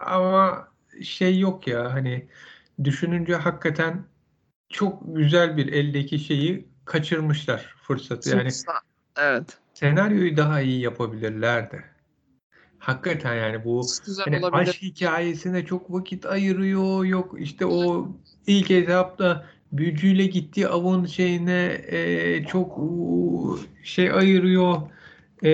Ama 0.00 0.68
şey 1.02 1.38
yok 1.38 1.66
ya 1.66 1.92
hani 1.94 2.28
düşününce 2.84 3.34
hakikaten 3.34 4.04
çok 4.68 5.02
güzel 5.16 5.56
bir 5.56 5.72
eldeki 5.72 6.18
şeyi 6.18 6.68
kaçırmışlar 6.84 7.74
fırsatı. 7.82 8.30
Yani 8.30 8.50
Evet. 9.16 9.58
senaryoyu 9.74 10.36
daha 10.36 10.60
iyi 10.60 10.80
yapabilirlerdi. 10.80 11.84
Hakikaten 12.78 13.34
yani 13.34 13.64
bu 13.64 13.82
hani 14.24 14.38
olabilir. 14.38 14.68
aşk 14.68 14.82
hikayesine 14.82 15.66
çok 15.66 15.92
vakit 15.92 16.26
ayırıyor. 16.26 17.04
Yok 17.04 17.34
işte 17.38 17.66
o 17.66 18.08
ilk 18.46 18.70
etapta 18.70 19.46
büyücüyle 19.72 20.26
gittiği 20.26 20.68
avın 20.68 21.06
şeyine 21.06 21.80
e, 21.86 22.44
çok 22.44 22.80
şey 23.82 24.12
ayırıyor. 24.12 24.82
E, 25.44 25.50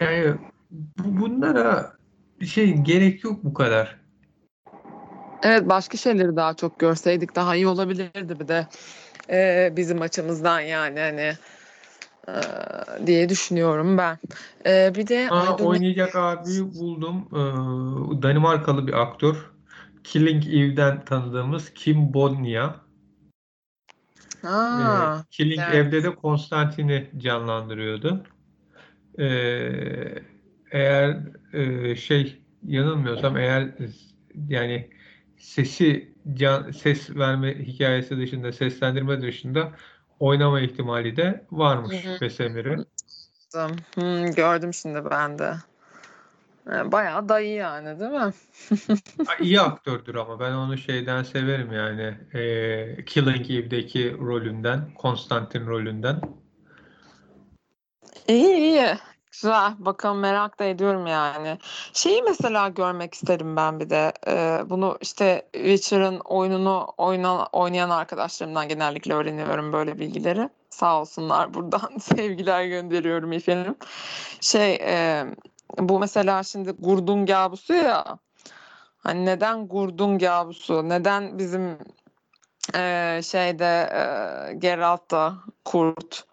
yani 0.00 0.34
bu, 0.70 1.20
bunlara 1.20 1.92
şey 2.46 2.76
gerek 2.76 3.24
yok 3.24 3.44
bu 3.44 3.54
kadar. 3.54 3.96
Evet 5.42 5.68
başka 5.68 5.98
şeyleri 5.98 6.36
daha 6.36 6.54
çok 6.54 6.78
görseydik 6.78 7.36
daha 7.36 7.56
iyi 7.56 7.66
olabilirdi 7.66 8.40
bir 8.40 8.48
de 8.48 8.66
e, 9.30 9.72
bizim 9.76 10.02
açımızdan 10.02 10.60
yani 10.60 11.00
hani 11.00 11.32
e, 12.28 12.34
diye 13.06 13.28
düşünüyorum 13.28 13.98
ben. 13.98 14.18
E, 14.66 14.94
bir 14.94 15.06
de 15.06 15.28
Aa, 15.30 15.40
ay 15.40 15.58
dur 15.58 15.64
ne- 15.64 15.68
oynayacak 15.68 16.16
abiyi 16.16 16.74
buldum. 16.74 17.28
Ee, 17.32 18.22
Danimarkalı 18.22 18.86
bir 18.86 18.92
aktör. 18.92 19.50
Killing 20.04 20.46
Eve'den 20.46 21.04
tanıdığımız 21.04 21.74
Kim 21.74 22.14
Bodnia. 22.14 22.74
Ee, 24.44 25.22
Killing 25.30 25.60
evet. 25.60 25.74
Eve'de 25.74 26.04
de 26.04 26.14
Konstantin'i 26.14 27.10
canlandırıyordu. 27.16 28.24
Ee, 29.18 29.24
eğer 30.70 31.18
e, 31.52 31.96
şey 31.96 32.42
yanılmıyorsam 32.62 33.36
eğer 33.36 33.68
yani 34.48 34.90
sesi 35.38 36.14
can, 36.34 36.70
ses 36.70 37.10
verme 37.16 37.58
hikayesi 37.58 38.18
dışında 38.18 38.52
seslendirme 38.52 39.22
dışında 39.22 39.72
oynama 40.18 40.60
ihtimali 40.60 41.16
de 41.16 41.46
varmış 41.50 42.04
hı. 42.04 42.18
Vesemir'in. 42.22 42.86
Hmm, 43.94 44.34
gördüm 44.34 44.74
şimdi 44.74 45.10
ben 45.10 45.38
de. 45.38 45.54
E, 46.66 46.92
Bayağı 46.92 47.28
dayı 47.28 47.54
yani 47.54 48.00
değil 48.00 48.10
mi? 48.10 48.32
İyi 49.40 49.60
aktördür 49.60 50.14
ama 50.14 50.40
ben 50.40 50.52
onu 50.52 50.78
şeyden 50.78 51.22
severim 51.22 51.72
yani 51.72 52.18
e, 52.34 53.04
Killing 53.04 53.50
Eve'deki 53.50 54.16
rolünden, 54.18 54.94
Konstantin 54.94 55.66
rolünden. 55.66 56.20
İyi 58.28 58.56
iyi. 58.56 58.96
Güzel. 59.32 59.74
Bakalım 59.78 60.18
merak 60.18 60.58
da 60.58 60.64
ediyorum 60.64 61.06
yani. 61.06 61.58
Şeyi 61.92 62.22
mesela 62.22 62.68
görmek 62.68 63.14
isterim 63.14 63.56
ben 63.56 63.80
bir 63.80 63.90
de. 63.90 64.12
Ee, 64.26 64.60
bunu 64.70 64.98
işte 65.00 65.48
Witcher'ın 65.52 66.20
oyununu 66.20 66.86
oyna, 66.98 67.46
oynayan 67.46 67.90
arkadaşlarımdan 67.90 68.68
genellikle 68.68 69.14
öğreniyorum 69.14 69.72
böyle 69.72 69.98
bilgileri. 69.98 70.48
Sağ 70.70 71.00
olsunlar 71.00 71.54
buradan 71.54 71.98
sevgiler 72.00 72.64
gönderiyorum 72.64 73.32
efendim. 73.32 73.74
Şey 74.40 74.74
e, 74.74 75.24
bu 75.78 75.98
mesela 75.98 76.42
şimdi 76.42 76.70
Gurdun 76.70 77.26
Gabusu 77.26 77.72
ya. 77.74 78.18
Hani 78.98 79.26
neden 79.26 79.68
Gurdun 79.68 80.18
Gabusu? 80.18 80.88
Neden 80.88 81.38
bizim 81.38 81.78
e, 82.74 83.20
şeyde 83.24 83.90
e, 83.92 84.54
Geralt 84.54 85.10
da 85.10 85.34
kurt? 85.64 86.24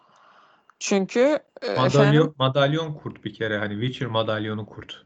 Çünkü 0.78 1.38
e, 1.62 1.66
efendim 1.66 2.00
Madalyon, 2.00 2.34
madalyon 2.38 2.94
kurt 2.94 3.24
bir 3.24 3.34
kere 3.34 3.58
hani 3.58 3.72
Witcher 3.72 4.08
madalyonu 4.08 4.66
kurt. 4.66 5.02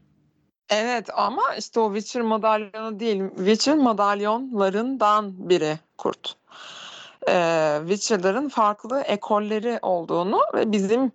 Evet 0.69 1.09
ama 1.13 1.55
işte 1.59 1.79
o 1.79 1.93
Witcher 1.95 2.21
madalyonu 2.21 2.99
değil. 2.99 3.23
Witcher 3.35 3.75
madalyonlarından 3.75 5.49
biri 5.49 5.79
kurt. 5.97 6.35
E, 7.29 7.77
Witcher'ların 7.87 8.49
farklı 8.49 9.01
ekolleri 9.01 9.79
olduğunu 9.81 10.41
ve 10.53 10.71
bizim 10.71 11.11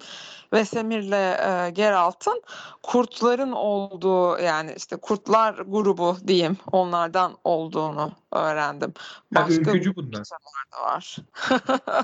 Vesemir'le 0.53 1.67
e, 1.67 1.71
Geralt'ın 1.71 2.43
kurtların 2.83 3.53
olduğu 3.53 4.39
yani 4.39 4.75
işte 4.77 4.97
kurtlar 4.97 5.55
grubu 5.55 6.17
diyeyim 6.27 6.57
onlardan 6.73 7.37
olduğunu 7.45 8.13
öğrendim. 8.33 8.95
Ha, 9.35 9.47
ülkücü 9.49 9.97
bunlar. 9.97 10.25
da 10.73 10.83
var. 10.83 11.17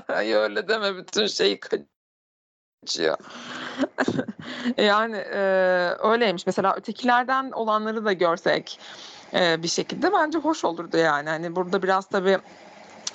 Öyle 0.43 0.67
deme 0.67 0.95
bütün 0.95 1.27
şeyi 1.27 1.59
kaçıyor. 1.59 3.17
yani 4.77 5.17
e, 5.17 5.39
öyleymiş. 5.99 6.45
Mesela 6.45 6.75
ötekilerden 6.75 7.51
olanları 7.51 8.05
da 8.05 8.13
görsek 8.13 8.79
e, 9.33 9.63
bir 9.63 9.67
şekilde 9.67 10.13
bence 10.13 10.37
hoş 10.37 10.65
olurdu 10.65 10.97
yani. 10.97 11.29
Hani 11.29 11.55
burada 11.55 11.83
biraz 11.83 12.09
tabii 12.09 12.37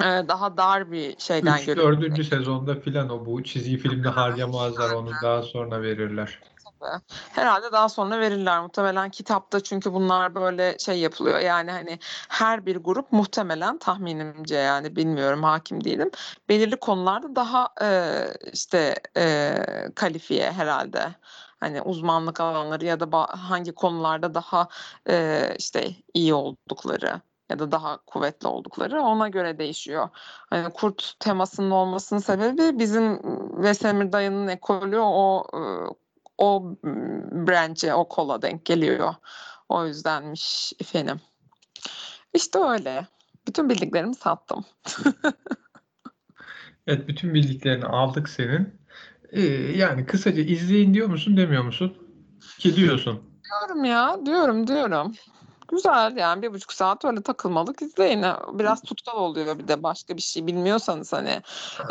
daha 0.00 0.56
dar 0.56 0.92
bir 0.92 1.18
şeyden 1.18 1.58
3. 1.58 1.66
4. 1.66 2.24
sezonda 2.24 2.74
filan 2.74 3.08
o 3.08 3.26
bu 3.26 3.44
çizgi 3.44 3.76
filmde 3.78 4.08
harcamazlar 4.08 4.90
onu 4.90 5.10
daha 5.22 5.42
sonra 5.42 5.82
verirler. 5.82 6.38
Herhalde 7.32 7.72
daha 7.72 7.88
sonra 7.88 8.20
verirler 8.20 8.60
muhtemelen 8.62 9.10
kitapta 9.10 9.60
çünkü 9.60 9.92
bunlar 9.92 10.34
böyle 10.34 10.78
şey 10.78 10.98
yapılıyor 10.98 11.38
yani 11.38 11.70
hani 11.70 11.98
her 12.28 12.66
bir 12.66 12.76
grup 12.76 13.12
muhtemelen 13.12 13.78
tahminimce 13.78 14.54
yani 14.54 14.96
bilmiyorum 14.96 15.42
hakim 15.42 15.84
değilim 15.84 16.10
belirli 16.48 16.76
konularda 16.76 17.36
daha 17.36 17.68
e, 17.82 17.88
işte 18.52 18.94
e, 19.16 19.54
kalifiye 19.94 20.52
herhalde 20.52 21.14
hani 21.60 21.82
uzmanlık 21.82 22.40
alanları 22.40 22.84
ya 22.84 23.00
da 23.00 23.26
hangi 23.30 23.72
konularda 23.72 24.34
daha 24.34 24.68
e, 25.08 25.48
işte 25.58 25.90
iyi 26.14 26.34
oldukları 26.34 27.20
ya 27.52 27.58
da 27.58 27.72
daha 27.72 27.96
kuvvetli 27.96 28.48
oldukları 28.48 29.02
ona 29.02 29.28
göre 29.28 29.58
değişiyor. 29.58 30.08
Hani 30.50 30.72
kurt 30.72 31.14
temasının 31.20 31.70
olmasının 31.70 32.20
sebebi 32.20 32.78
bizim 32.78 33.20
Vesemir 33.62 34.12
dayının 34.12 34.48
ekolü 34.48 34.98
o 34.98 35.46
o 36.38 36.76
branch'e, 37.46 37.94
o 37.94 38.08
kola 38.08 38.42
denk 38.42 38.64
geliyor. 38.64 39.14
O 39.68 39.86
yüzdenmiş 39.86 40.72
efendim. 40.80 41.20
İşte 42.34 42.58
öyle. 42.58 43.06
Bütün 43.46 43.68
bildiklerimi 43.68 44.14
sattım. 44.14 44.64
evet, 46.86 47.08
bütün 47.08 47.34
bildiklerini 47.34 47.84
aldık 47.84 48.28
senin. 48.28 48.80
Ee, 49.30 49.42
yani 49.76 50.06
kısaca 50.06 50.42
izleyin 50.42 50.94
diyor 50.94 51.08
musun, 51.08 51.36
demiyor 51.36 51.62
musun? 51.64 51.96
Ki 52.58 52.76
diyorsun. 52.76 53.22
Diyorum 53.44 53.84
ya, 53.84 54.26
diyorum, 54.26 54.66
diyorum. 54.66 55.14
Güzel 55.72 56.16
yani 56.16 56.42
bir 56.42 56.52
buçuk 56.52 56.72
saat 56.72 57.04
öyle 57.04 57.22
takılmalık 57.22 57.82
izleyin. 57.82 58.24
Biraz 58.52 58.82
tutkal 58.82 59.16
oluyor 59.16 59.58
bir 59.58 59.68
de 59.68 59.82
başka 59.82 60.16
bir 60.16 60.22
şey 60.22 60.46
bilmiyorsanız 60.46 61.12
hani 61.12 61.42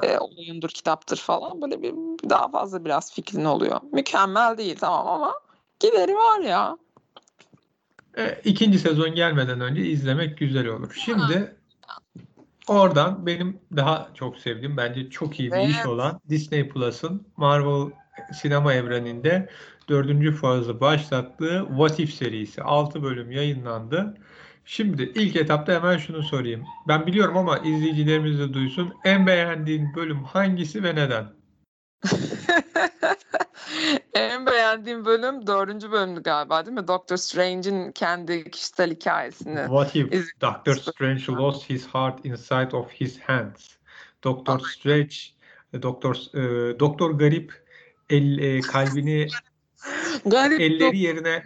e, 0.04 0.18
oyundur, 0.18 0.70
kitaptır 0.70 1.18
falan 1.18 1.62
böyle 1.62 1.82
bir 1.82 1.94
daha 2.30 2.50
fazla 2.50 2.86
biraz 2.86 3.14
fikrin 3.14 3.46
oluyor. 3.46 3.80
Mükemmel 3.92 4.58
değil 4.58 4.78
tamam 4.80 5.08
ama 5.08 5.34
gideri 5.80 6.16
var 6.16 6.40
ya. 6.40 6.78
E, 8.18 8.42
ikinci 8.44 8.80
sezon 8.80 9.16
gelmeden 9.16 9.62
önce 9.62 9.82
izlemek 9.82 10.38
güzel 10.38 10.68
olur. 10.68 10.94
Şimdi 11.06 11.56
oradan 12.68 13.26
benim 13.26 13.60
daha 13.76 14.10
çok 14.14 14.38
sevdiğim 14.38 14.78
bence 14.78 15.10
çok 15.10 15.40
iyi 15.40 15.52
bir 15.52 15.58
evet. 15.58 15.70
iş 15.70 15.86
olan 15.86 16.22
Disney 16.30 16.70
Plus'ın 16.70 17.28
Marvel 17.38 17.92
sinema 18.34 18.74
evreninde 18.74 19.50
dördüncü 19.90 20.32
fazı 20.32 20.82
başlattığı 20.82 21.66
What 21.68 22.00
If 22.00 22.14
serisi. 22.14 22.62
6 22.62 23.04
bölüm 23.04 23.32
yayınlandı. 23.32 24.18
Şimdi 24.66 25.12
ilk 25.16 25.36
etapta 25.36 25.74
hemen 25.74 25.98
şunu 25.98 26.24
sorayım. 26.24 26.64
Ben 26.88 27.08
biliyorum 27.08 27.38
ama 27.38 27.58
izleyicilerimiz 27.58 28.40
de 28.40 28.54
duysun. 28.54 28.94
En 29.04 29.28
beğendiğin 29.28 29.96
bölüm 29.96 30.24
hangisi 30.24 30.84
ve 30.84 30.96
neden? 30.96 31.26
en 34.14 34.46
beğendiğim 34.46 35.06
bölüm 35.06 35.48
dördüncü 35.48 35.92
bölümdü 35.92 36.24
galiba 36.24 36.66
değil 36.66 36.78
mi? 36.78 36.88
Doctor 36.88 37.18
Strange'in 37.18 37.92
kendi 37.92 38.52
kişisel 38.52 38.92
hikayesini. 38.92 39.60
What 39.60 39.96
if 39.96 40.42
Doctor 40.42 40.76
Strange 40.76 41.28
lost 41.28 41.70
his 41.70 41.88
heart 41.88 42.26
inside 42.26 42.76
of 42.76 42.92
his 42.92 43.20
hands? 43.20 43.70
Doctor 44.24 44.60
Strange, 44.60 45.16
Doktor 45.82 46.16
e, 46.34 46.80
Doktor 46.80 47.12
Garip 47.12 47.54
el, 48.10 48.38
e, 48.38 48.62
kalbini 48.62 49.28
garip 50.26 50.62
elleri 50.62 50.98
yerine 50.98 51.44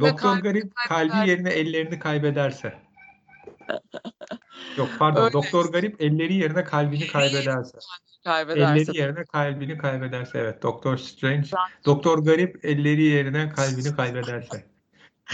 doktor 0.00 0.38
garip 0.38 0.72
kalbi 0.88 1.28
yerine 1.30 1.50
ellerini 1.50 1.98
kaybederse. 1.98 2.74
Yok 4.76 4.88
pardon 4.98 5.22
Öyle. 5.22 5.32
doktor 5.32 5.72
garip 5.72 6.00
elleri 6.02 6.34
yerine 6.34 6.64
kalbini 6.64 7.06
kaybederse. 7.06 7.78
Kaybederse. 8.24 8.80
Elleri 8.80 8.98
yerine 8.98 9.24
kalbini 9.24 9.78
kaybederse 9.78 10.38
evet. 10.38 10.62
Doktor 10.62 10.96
Strange. 10.96 11.48
Doktor 11.86 12.18
garip 12.18 12.64
elleri 12.64 13.02
yerine 13.02 13.48
kalbini 13.48 13.96
kaybederse. 13.96 14.64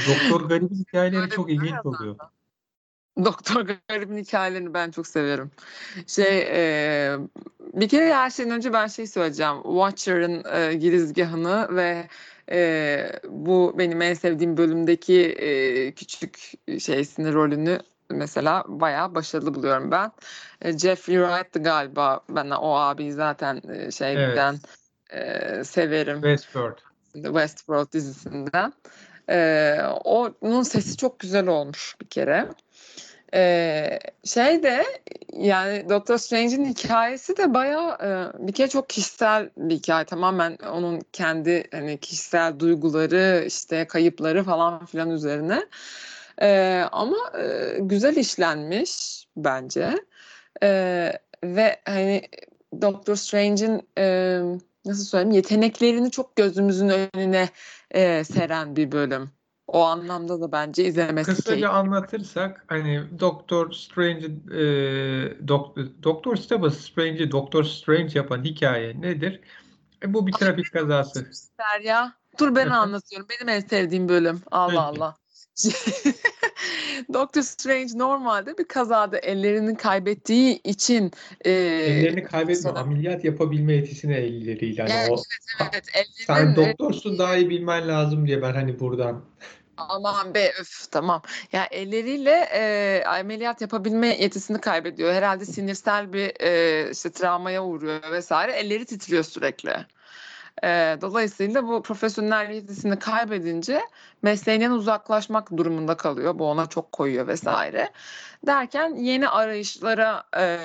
Doktor 0.08 0.48
garipin 0.48 0.74
hikayeleri 0.76 1.30
çok 1.30 1.50
ilginç 1.50 1.74
oluyor. 1.84 2.16
Doktor 3.24 3.66
Garip'in 3.88 4.16
hikayelerini 4.16 4.74
ben 4.74 4.90
çok 4.90 5.06
severim. 5.06 5.50
Şey, 6.06 6.38
e, 6.38 7.16
bir 7.72 7.88
kere 7.88 8.14
her 8.14 8.30
şeyden 8.30 8.52
önce 8.52 8.72
ben 8.72 8.86
şey 8.86 9.06
söyleyeceğim. 9.06 9.62
Watcher'ın 9.62 10.44
e, 10.54 10.74
girizgahını 10.74 11.76
ve 11.76 12.08
e, 12.50 13.10
bu 13.28 13.74
benim 13.78 14.02
en 14.02 14.14
sevdiğim 14.14 14.56
bölümdeki 14.56 15.22
e, 15.22 15.92
küçük 15.92 16.52
şeysini, 16.78 17.32
rolünü 17.32 17.78
mesela 18.10 18.64
bayağı 18.66 19.14
başarılı 19.14 19.54
buluyorum 19.54 19.90
ben. 19.90 20.12
E, 20.62 20.78
Jeffrey 20.78 21.16
Wright'tı 21.16 21.62
galiba. 21.62 22.20
Ben 22.30 22.50
o 22.50 22.74
abi 22.74 23.12
zaten 23.12 23.62
e, 23.68 23.90
şeyden 23.90 24.58
evet. 25.10 25.60
e, 25.60 25.64
severim. 25.64 26.14
Westworld. 26.14 26.78
Westworld 27.12 27.92
dizisinden. 27.92 28.72
E, 29.30 29.78
onun 30.40 30.62
sesi 30.62 30.96
çok 30.96 31.20
güzel 31.20 31.46
olmuş 31.46 31.96
bir 32.00 32.06
kere. 32.06 32.48
Ee, 33.34 33.98
şey 34.24 34.62
de 34.62 34.84
yani 35.32 35.88
Doctor 35.88 36.18
Strange'in 36.18 36.64
hikayesi 36.64 37.36
de 37.36 37.54
bayağı 37.54 37.92
e, 37.92 38.46
bir 38.46 38.52
kere 38.52 38.68
çok 38.68 38.88
kişisel 38.88 39.50
bir 39.56 39.74
hikaye. 39.74 40.04
Tamamen 40.04 40.56
onun 40.72 41.00
kendi 41.12 41.64
hani 41.72 41.98
kişisel 41.98 42.58
duyguları 42.58 43.44
işte 43.46 43.86
kayıpları 43.86 44.44
falan 44.44 44.86
filan 44.86 45.10
üzerine. 45.10 45.66
Ee, 46.42 46.84
ama 46.92 47.16
e, 47.38 47.78
güzel 47.80 48.16
işlenmiş 48.16 49.26
bence. 49.36 49.94
Ee, 50.62 51.12
ve 51.44 51.80
hani 51.84 52.22
Doctor 52.82 53.16
Strange'in 53.16 53.88
e, 53.98 54.38
nasıl 54.84 55.04
söyleyeyim 55.04 55.36
yeteneklerini 55.36 56.10
çok 56.10 56.36
gözümüzün 56.36 56.88
önüne 56.88 57.48
e, 57.90 58.24
seren 58.24 58.76
bir 58.76 58.92
bölüm. 58.92 59.35
O 59.68 59.84
anlamda 59.84 60.40
da 60.40 60.52
bence 60.52 60.84
izlemesi 60.84 61.30
Kısaca 61.30 61.50
keyifli. 61.50 61.68
anlatırsak 61.68 62.64
hani 62.66 63.20
Doctor 63.20 63.72
Strange 63.72 64.26
e, 64.26 65.48
Dok 65.48 65.76
Doktor 66.02 66.36
Stabus 66.36 66.80
Strange'i 66.80 67.30
Doctor 67.30 67.64
Strange 67.64 68.10
yapan 68.14 68.44
hikaye 68.44 69.00
nedir? 69.00 69.40
E, 70.04 70.14
bu 70.14 70.26
bir 70.26 70.32
trafik 70.32 70.72
kazası. 70.72 71.30
ya. 71.84 72.12
Dur 72.38 72.54
ben 72.54 72.68
anlatıyorum. 72.68 73.28
Benim 73.30 73.48
en 73.48 73.60
sevdiğim 73.60 74.08
bölüm. 74.08 74.40
Allah. 74.50 74.82
Allah. 74.82 75.16
Doctor 77.12 77.42
Strange 77.42 77.98
normalde 77.98 78.58
bir 78.58 78.64
kazada 78.64 79.18
ellerini 79.18 79.76
kaybettiği 79.76 80.62
için 80.62 81.10
e, 81.44 81.50
ellerini 81.50 82.22
kaybetme 82.24 82.70
ameliyat 82.70 83.24
yapabilme 83.24 83.72
yetisini 83.72 84.14
elleriyle. 84.14 84.82
Yani 84.82 84.92
evet, 84.98 85.10
o, 85.10 85.22
evet, 85.60 85.72
evet. 85.72 85.84
Ellerin, 85.94 86.26
sen 86.26 86.56
doktorsun 86.56 87.18
daha 87.18 87.36
iyi 87.36 87.50
bilmen 87.50 87.88
lazım 87.88 88.26
diye 88.26 88.42
ben 88.42 88.52
hani 88.54 88.80
buradan 88.80 89.24
Aman 89.76 90.34
be 90.34 90.52
öf 90.60 90.90
tamam. 90.90 91.22
Ya 91.52 91.64
elleriyle 91.64 92.48
e, 92.54 93.04
ameliyat 93.06 93.60
yapabilme 93.60 94.08
yetisini 94.08 94.60
kaybediyor. 94.60 95.12
Herhalde 95.12 95.44
sinirsel 95.44 96.12
bir 96.12 96.32
e, 96.40 96.90
işte 96.90 97.12
travmaya 97.12 97.64
uğruyor 97.64 98.12
vesaire. 98.12 98.52
Elleri 98.52 98.84
titriyor 98.84 99.24
sürekli. 99.24 99.70
E, 100.64 100.98
dolayısıyla 101.00 101.68
bu 101.68 101.82
profesyonel 101.82 102.50
yetisini 102.50 102.98
kaybedince 102.98 103.80
mesleğinden 104.22 104.70
uzaklaşmak 104.70 105.56
durumunda 105.56 105.96
kalıyor. 105.96 106.38
Bu 106.38 106.50
ona 106.50 106.66
çok 106.66 106.92
koyuyor 106.92 107.26
vesaire. 107.26 107.90
Derken 108.46 108.94
yeni 108.94 109.28
arayışlara 109.28 110.24
e, 110.36 110.58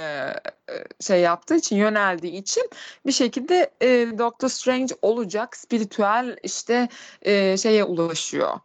şey 1.02 1.22
yaptığı 1.22 1.56
için, 1.56 1.76
yöneldiği 1.76 2.34
için 2.34 2.70
bir 3.06 3.12
şekilde 3.12 3.72
e, 3.82 3.88
Doctor 4.18 4.50
Strange 4.50 4.96
olacak 5.02 5.58
spiritüel 5.58 6.38
işte 6.44 6.90
e, 7.22 7.58
şeye 7.58 7.84
ulaşıyor 7.84 8.60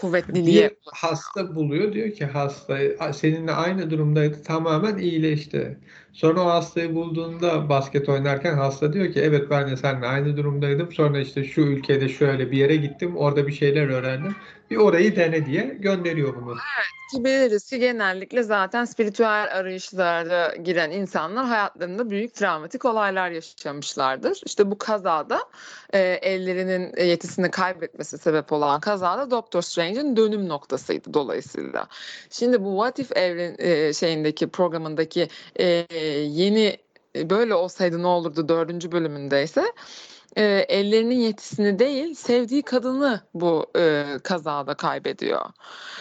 kuvvetliliğe. 0.00 0.70
Bir 0.70 0.76
hasta 0.92 1.54
buluyor 1.54 1.92
diyor 1.92 2.10
ki 2.10 2.26
hasta 2.26 2.78
seninle 3.12 3.52
aynı 3.52 3.90
durumdaydı 3.90 4.42
tamamen 4.42 4.98
iyileşti. 4.98 5.78
Sonra 6.12 6.40
o 6.40 6.46
hastayı 6.46 6.94
bulduğunda 6.94 7.68
basket 7.68 8.08
oynarken 8.08 8.54
hasta 8.54 8.92
diyor 8.92 9.12
ki 9.12 9.20
evet 9.20 9.50
ben 9.50 9.70
de 9.70 9.76
seninle 9.76 10.06
aynı 10.06 10.36
durumdaydım. 10.36 10.92
Sonra 10.92 11.18
işte 11.18 11.44
şu 11.44 11.60
ülkede 11.60 12.08
şöyle 12.08 12.50
bir 12.50 12.56
yere 12.56 12.76
gittim. 12.76 13.16
Orada 13.16 13.46
bir 13.46 13.52
şeyler 13.52 13.88
öğrendim. 13.88 14.36
Bir 14.70 14.76
orayı 14.76 15.16
dene 15.16 15.46
diye 15.46 15.76
gönderiyor 15.80 16.36
bunu. 16.36 16.56
Ki 17.12 17.24
biliriz 17.24 17.70
ki 17.70 17.78
genellikle 17.78 18.42
zaten 18.42 18.84
spiritüel 18.84 19.48
arayışlara 19.52 20.56
giren 20.56 20.90
insanlar 20.90 21.46
hayatlarında 21.46 22.10
büyük 22.10 22.34
travmatik 22.34 22.84
olaylar 22.84 23.30
yaşamışlardır. 23.30 24.40
İşte 24.46 24.70
bu 24.70 24.78
kazada 24.78 25.38
e, 25.94 25.98
ellerinin 26.22 27.04
yetisini 27.04 27.50
kaybetmesi 27.50 28.18
sebep 28.18 28.52
olan 28.52 28.80
kazada 28.80 29.30
Doctor 29.30 29.62
Strange'in 29.62 30.16
dönüm 30.16 30.48
noktasıydı 30.48 31.14
dolayısıyla. 31.14 31.88
Şimdi 32.30 32.64
bu 32.64 32.70
What 32.70 32.98
If 32.98 33.16
evren 33.16 33.56
e, 33.58 33.92
şeyindeki 33.92 34.48
programındaki 34.48 35.28
e, 35.56 35.64
yeni 36.22 36.76
e, 37.16 37.30
böyle 37.30 37.54
olsaydı 37.54 38.02
ne 38.02 38.06
olurdu 38.06 38.48
dördüncü 38.48 38.92
bölümündeyse 38.92 39.72
e, 40.36 40.44
ellerinin 40.68 41.18
yetisini 41.18 41.78
değil 41.78 42.14
sevdiği 42.14 42.62
kadını 42.62 43.20
bu 43.34 43.66
e, 43.76 44.04
kazada 44.24 44.74
kaybediyor. 44.74 45.44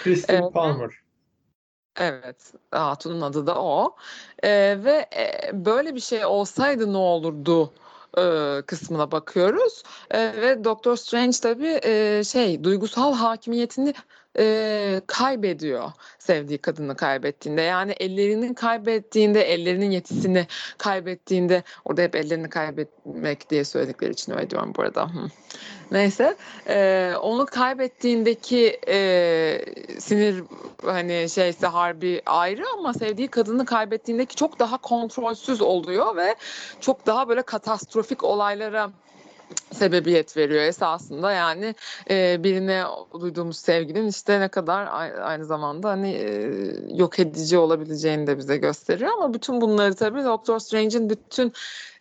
Kristen 0.04 0.42
Evet. 0.42 0.54
Palmer. 0.54 0.92
Evet, 2.00 2.54
Hatun'un 2.72 3.22
adı 3.22 3.48
da 3.48 3.62
o. 3.62 3.96
E, 4.44 4.50
ve 4.84 5.06
e, 5.18 5.52
böyle 5.66 5.96
bir 5.96 6.00
şey 6.00 6.26
olsaydı 6.26 6.94
ne 6.94 6.98
olurdu 6.98 7.74
e, 8.18 8.62
kısmına 8.62 9.12
bakıyoruz. 9.12 9.84
E, 10.12 10.42
ve 10.42 10.64
Doctor 10.64 10.96
Strange 10.96 11.38
tabii 11.42 11.80
e, 11.84 12.24
şey 12.24 12.64
duygusal 12.64 13.14
hakimiyetini 13.14 13.94
e, 14.40 15.02
kaybediyor 15.08 15.92
sevdiği 16.20 16.58
kadını 16.58 16.96
kaybettiğinde. 16.96 17.62
Yani 17.62 17.92
ellerinin 17.92 18.54
kaybettiğinde, 18.54 19.42
ellerinin 19.42 19.92
yetisini 19.92 20.48
kaybettiğinde, 20.78 21.64
orada 21.86 22.02
hep 22.02 22.16
ellerini 22.16 22.50
kaybetmek 22.50 23.50
diye 23.50 23.66
söyledikleri 23.66 24.12
için 24.12 24.32
öyle 24.32 24.50
diyorum 24.50 24.74
bu 24.78 24.82
arada. 24.82 25.10
Neyse, 25.92 26.36
e, 26.68 27.14
onu 27.22 27.46
kaybettiğindeki 27.46 28.80
e, 28.88 28.98
sinir 30.00 30.44
hani 30.86 31.30
şeyse 31.30 31.68
harbi 31.68 32.22
ayrı 32.26 32.64
ama 32.78 32.94
sevdiği 32.94 33.28
kadını 33.28 33.66
kaybettiğindeki 33.66 34.36
çok 34.36 34.60
daha 34.60 34.78
kontrolsüz 34.78 35.62
oluyor 35.62 36.16
ve 36.16 36.36
çok 36.82 37.06
daha 37.06 37.30
böyle 37.30 37.42
katastrofik 37.42 38.24
olaylara 38.24 38.92
sebebiyet 39.74 40.38
veriyor 40.38 40.64
esasında 40.64 41.32
yani 41.32 41.76
e, 42.10 42.44
birine 42.44 42.84
duyduğumuz 43.22 43.58
sevginin 43.58 44.08
işte 44.08 44.40
ne 44.40 44.48
kadar 44.48 44.88
aynı 45.22 45.46
zamanda 45.46 45.90
hani 45.90 46.12
e, 46.12 46.52
yok 46.96 47.20
edici 47.20 47.58
olabileceğini 47.58 48.28
de 48.28 48.38
bize 48.38 48.58
gösteriyor 48.58 49.12
ama 49.14 49.34
bütün 49.34 49.62
bunları 49.62 49.96
tabii 49.96 50.24
Doctor 50.24 50.60
Strange'in 50.60 51.10
bütün 51.10 51.54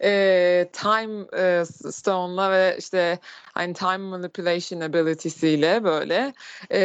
e, 0.02 0.68
time 0.72 1.24
e, 1.38 1.64
stone'la 1.90 2.50
ve 2.50 2.76
işte 2.78 3.18
hani 3.54 3.74
time 3.74 3.98
manipulation 3.98 4.80
ability'siyle 4.80 5.84
böyle 5.84 6.32
e, 6.70 6.80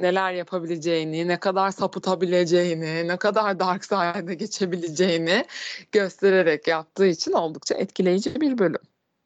neler 0.00 0.32
yapabileceğini, 0.32 1.28
ne 1.28 1.40
kadar 1.40 1.70
sapıtabileceğini, 1.70 3.08
ne 3.08 3.16
kadar 3.16 3.60
dark 3.60 3.84
side'e 3.84 4.34
geçebileceğini 4.34 5.44
göstererek 5.92 6.68
yaptığı 6.68 7.06
için 7.06 7.32
oldukça 7.32 7.74
etkileyici 7.74 8.40
bir 8.40 8.58
bölüm 8.58 8.82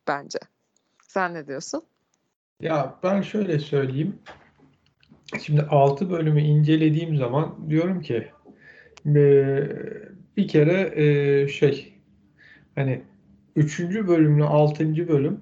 bence. 0.09 0.39
Sen 1.09 1.35
ne 1.35 1.47
diyorsun? 1.47 1.83
Ya 2.61 2.95
ben 3.03 3.23
şöyle 3.23 3.59
söyleyeyim. 3.59 4.19
Şimdi 5.43 5.63
6 5.63 6.11
bölümü 6.11 6.41
incelediğim 6.41 7.17
zaman 7.17 7.71
diyorum 7.71 8.01
ki 8.01 8.29
e, 9.07 9.17
bir 10.37 10.49
kere 10.49 10.93
e, 11.03 11.49
şey 11.49 11.95
hani 12.75 13.03
3. 13.57 13.81
bölümle 13.81 14.45
6. 14.45 15.09
bölüm 15.09 15.41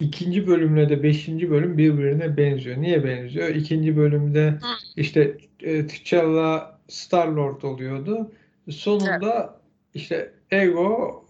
ikinci 0.00 0.46
bölümle 0.46 0.88
de 0.88 1.02
5. 1.02 1.28
bölüm 1.28 1.78
birbirine 1.78 2.36
benziyor. 2.36 2.80
Niye 2.80 3.04
benziyor? 3.04 3.48
İkinci 3.48 3.96
bölümde 3.96 4.58
işte 4.96 5.38
e, 5.60 5.86
T'Challa 5.86 6.80
Star-Lord 6.88 7.62
oluyordu. 7.62 8.32
Sonunda 8.70 9.60
işte 9.94 10.32
Ego 10.50 11.24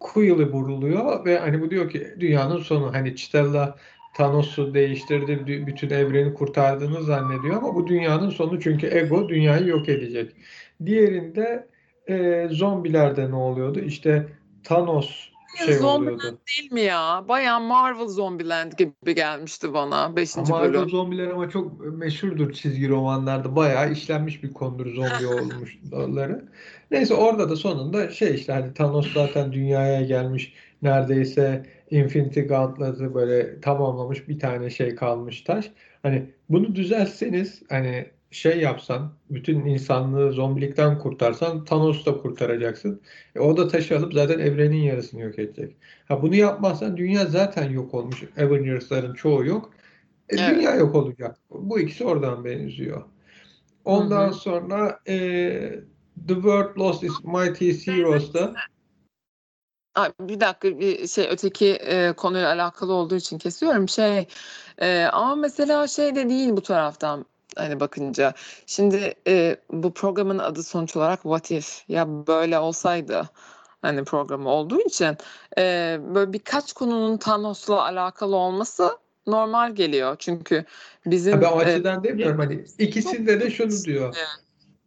Quill'i 0.00 0.52
vuruluyor 0.52 1.24
ve 1.24 1.38
hani 1.38 1.60
bu 1.60 1.70
diyor 1.70 1.90
ki 1.90 2.16
dünyanın 2.20 2.58
sonu 2.58 2.94
hani 2.94 3.14
T'Challa 3.14 3.78
Thanos'u 4.12 4.74
değiştirdi, 4.74 5.32
bü- 5.32 5.66
bütün 5.66 5.90
evreni 5.90 6.34
kurtardığını 6.34 7.02
zannediyor 7.02 7.56
ama 7.56 7.74
bu 7.74 7.86
dünyanın 7.86 8.30
sonu 8.30 8.60
çünkü 8.60 8.86
Ego 8.86 9.28
dünyayı 9.28 9.66
yok 9.66 9.88
edecek. 9.88 10.36
Diğerinde 10.86 11.68
e, 12.08 12.48
zombilerde 12.50 13.30
ne 13.30 13.34
oluyordu? 13.36 13.80
İşte 13.80 14.28
Thanos 14.64 15.28
şey 15.64 15.74
Zombieland 15.74 16.18
oluyordu. 16.18 16.38
değil 16.58 16.72
mi 16.72 16.80
ya? 16.80 17.24
Bayağı 17.28 17.60
Marvel 17.60 18.08
Zombieland 18.08 18.72
gibi 18.72 19.14
gelmişti 19.14 19.74
bana 19.74 20.16
5. 20.16 20.36
Ama 20.36 20.60
bölüm. 20.60 20.74
Marvel 20.74 20.88
zombiler 20.88 21.26
ama 21.26 21.50
çok 21.50 21.80
meşhurdur 21.80 22.52
çizgi 22.52 22.88
romanlarda. 22.88 23.56
Bayağı 23.56 23.92
işlenmiş 23.92 24.42
bir 24.42 24.52
konudur 24.52 24.86
zombi 24.94 25.26
olmuşları. 25.26 26.44
Neyse 26.90 27.14
orada 27.14 27.50
da 27.50 27.56
sonunda 27.56 28.10
şey 28.10 28.34
işte 28.34 28.52
hani 28.52 28.74
Thanos 28.74 29.12
zaten 29.12 29.52
dünyaya 29.52 30.02
gelmiş. 30.02 30.54
Neredeyse 30.82 31.66
Infinity 31.90 32.40
Gauntlet'ı 32.40 33.14
böyle 33.14 33.60
tamamlamış 33.60 34.28
bir 34.28 34.38
tane 34.38 34.70
şey 34.70 34.94
kalmış 34.94 35.40
taş. 35.40 35.70
Hani 36.02 36.30
bunu 36.48 36.74
düzeltseniz 36.74 37.62
hani 37.68 38.06
şey 38.30 38.60
yapsan 38.60 39.12
bütün 39.30 39.66
insanlığı 39.66 40.32
zombilikten 40.32 40.98
kurtarsan 40.98 41.64
Thanos'u 41.64 42.06
da 42.06 42.18
kurtaracaksın. 42.18 43.00
E, 43.34 43.40
o 43.40 43.56
da 43.56 43.68
taşı 43.68 43.98
alıp 43.98 44.12
zaten 44.12 44.38
evrenin 44.38 44.82
yarısını 44.82 45.20
yok 45.20 45.38
edecek. 45.38 45.76
Ha 46.08 46.22
bunu 46.22 46.34
yapmazsan 46.34 46.96
dünya 46.96 47.26
zaten 47.26 47.70
yok 47.70 47.94
olmuş. 47.94 48.24
Avengers'ların 48.38 49.14
çoğu 49.14 49.44
yok. 49.44 49.70
E, 50.28 50.36
Evet. 50.36 50.56
dünya 50.56 50.74
yok 50.74 50.94
olacak. 50.94 51.36
Bu 51.50 51.80
ikisi 51.80 52.04
oradan 52.04 52.44
benziyor. 52.44 53.02
Ondan 53.84 54.26
Hı 54.26 54.30
hı. 54.30 54.34
sonra 54.34 55.00
e, 55.08 55.14
The 56.28 56.34
World 56.34 56.78
Lost 56.78 57.02
Its 57.02 57.24
Mighty 57.24 57.90
Heroes'da 57.90 58.54
Ay, 59.94 60.12
bir 60.20 60.40
dakika 60.40 60.78
bir 60.78 61.08
şey 61.08 61.28
öteki 61.30 61.66
e, 61.72 62.12
konuyla 62.12 62.48
alakalı 62.52 62.92
olduğu 62.92 63.16
için 63.16 63.38
kesiyorum 63.38 63.88
şey 63.88 64.28
e, 64.78 65.04
ama 65.04 65.36
mesela 65.36 65.86
şey 65.88 66.14
de 66.14 66.28
değil 66.28 66.50
bu 66.50 66.62
taraftan 66.62 67.26
hani 67.56 67.80
bakınca. 67.80 68.34
Şimdi 68.66 69.14
e, 69.26 69.56
bu 69.70 69.94
programın 69.94 70.38
adı 70.38 70.62
sonuç 70.62 70.96
olarak 70.96 71.22
What 71.22 71.50
If? 71.50 71.84
Ya 71.88 72.08
böyle 72.26 72.58
olsaydı 72.58 73.28
hani 73.82 74.04
programı 74.04 74.48
olduğu 74.48 74.80
için 74.80 75.16
e, 75.58 75.98
böyle 76.14 76.32
birkaç 76.32 76.72
konunun 76.72 77.16
Thanos'la 77.16 77.82
alakalı 77.84 78.36
olması 78.36 78.98
normal 79.26 79.74
geliyor. 79.74 80.16
Çünkü 80.18 80.64
bizim 81.06 81.40
ben 81.40 81.52
o 81.52 81.62
e, 81.62 81.64
açıdan 81.64 82.04
demiyorum 82.04 82.38
hani 82.38 82.64
ikisinde 82.78 83.40
de 83.40 83.50
şunu 83.50 83.84
diyor. 83.84 84.16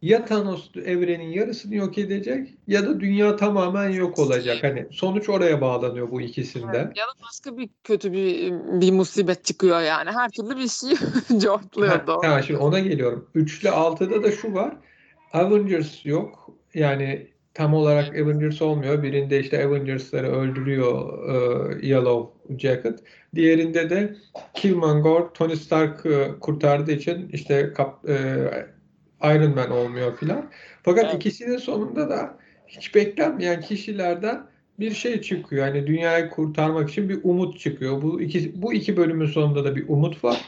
Ya 0.02 0.26
Thanos 0.26 0.70
evrenin 0.86 1.28
yarısını 1.32 1.76
yok 1.76 1.98
edecek 1.98 2.54
ya 2.68 2.86
da 2.88 3.00
dünya 3.00 3.36
tamamen 3.36 3.90
yok 3.90 4.20
olacak. 4.20 4.58
Hani 4.62 4.88
sonuç 4.92 5.30
oraya 5.30 5.62
bağlanıyor 5.62 6.12
bu 6.12 6.22
ikisinde. 6.22 6.78
ya 6.78 6.86
da 7.08 7.24
başka 7.28 7.58
bir 7.58 7.70
kötü 7.84 8.14
bir 8.14 8.52
bir 8.82 8.92
musibet 8.92 9.46
çıkıyor 9.46 9.82
yani 9.82 10.12
her 10.12 10.30
türlü 10.30 10.58
bir 10.58 10.68
şey 10.68 10.90
cortluyor 11.40 11.88
Ha, 11.92 12.08
doğru. 12.08 12.22
tamam 12.22 12.44
şimdi 12.44 12.60
ona 12.60 12.80
geliyorum. 12.80 13.28
3 13.36 13.62
ile 13.62 13.70
6'da 13.70 14.24
da 14.24 14.32
şu 14.32 14.54
var. 14.54 14.74
Avengers 15.34 16.06
yok. 16.06 16.50
Yani 16.74 17.28
tam 17.54 17.74
olarak 17.74 18.10
Avengers 18.16 18.62
olmuyor. 18.62 19.04
Birinde 19.04 19.40
işte 19.40 19.66
Avengers'ları 19.66 20.28
öldürüyor 20.32 21.20
e, 21.82 21.88
Yellow 21.88 22.58
Jacket. 22.60 23.00
Diğerinde 23.36 23.90
de 23.90 24.16
Killmonger 24.54 25.24
Tony 25.34 25.56
Stark'ı 25.56 26.36
kurtardığı 26.40 26.92
için 26.92 27.30
işte 27.34 27.74
kap, 27.74 28.10
e, 28.10 28.16
Iron 29.24 29.56
Man 29.56 29.72
olmuyor 29.72 30.18
filan. 30.18 30.50
Fakat 30.84 31.04
Evet. 31.04 31.16
ikisinin 31.16 31.58
sonunda 31.58 32.10
da 32.10 32.38
hiç 32.68 32.96
beklenmeyen 32.96 33.62
kişilerden 33.62 34.42
bir 34.80 34.92
şey 34.92 35.22
çıkıyor. 35.22 35.68
Yani 35.68 35.88
dünyayı 35.88 36.30
kurtarmak 36.30 36.90
için 36.90 37.10
bir 37.10 37.20
umut 37.24 37.60
çıkıyor. 37.60 38.02
Bu 38.02 38.22
iki 38.22 38.62
bu 38.62 38.74
iki 38.74 38.98
bölümün 38.98 39.26
sonunda 39.26 39.66
da 39.66 39.76
bir 39.76 39.86
umut 39.90 40.24
var. 40.24 40.42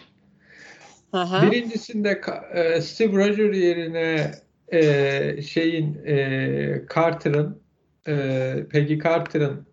Hı. 1.11 1.51
Birincisinde 1.51 2.21
e, 2.53 2.81
Steve 2.81 3.17
Rogers 3.17 3.57
yerine 3.57 4.31
e, 4.73 5.41
şeyin 5.41 6.01
e, 6.05 6.81
Carter'ın 6.95 7.61
e, 8.07 8.55
Peggy 8.71 8.97
Carter'ın 9.03 9.65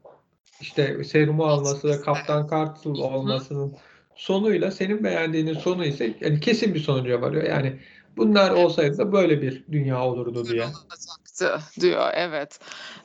işte 0.60 1.04
serumu 1.04 1.44
alması 1.44 1.88
ve 1.88 2.00
Kaptan 2.00 2.48
Carter 2.50 2.90
olmasının 2.90 3.76
sonuyla 4.14 4.70
senin 4.70 5.04
beğendiğinin 5.04 5.54
sonu 5.54 5.84
ise 5.84 6.14
yani 6.20 6.40
kesin 6.40 6.74
bir 6.74 6.80
sonuca 6.80 7.20
varıyor. 7.20 7.44
Yani 7.44 7.72
bunlar 8.18 8.50
olsaydı 8.50 8.98
da 8.98 9.12
böyle 9.12 9.42
bir 9.42 9.64
dünya 9.72 10.04
olurdu 10.04 10.44
diye. 10.44 10.64
olacaktı 10.64 11.60
diyor 11.80 12.10
evet. 12.14 12.60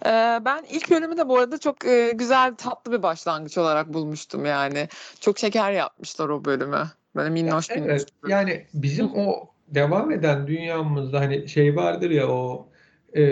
Ee, 0.06 0.40
ben 0.46 0.64
ilk 0.70 0.92
bölümü 0.92 1.18
de 1.18 1.28
bu 1.28 1.38
arada 1.38 1.58
çok 1.58 1.86
e, 1.86 2.12
güzel 2.16 2.56
tatlı 2.56 2.92
bir 2.92 3.04
başlangıç 3.04 3.58
olarak 3.58 3.94
bulmuştum 3.94 4.46
yani. 4.46 4.88
Çok 5.20 5.40
şeker 5.40 5.72
yapmışlar 5.72 6.30
o 6.30 6.46
bölümü. 6.46 6.92
Böyle 7.16 7.30
minnoş 7.30 7.70
minnoş. 7.70 7.88
Evet, 7.90 8.08
bir 8.08 8.24
bölüm. 8.24 8.32
yani 8.32 8.66
bizim 8.74 9.16
o 9.16 9.50
devam 9.68 10.12
eden 10.12 10.48
dünyamızda 10.48 11.20
hani 11.20 11.50
şey 11.50 11.76
vardır 11.76 12.10
ya 12.10 12.28
o 12.28 12.70
e, 13.16 13.24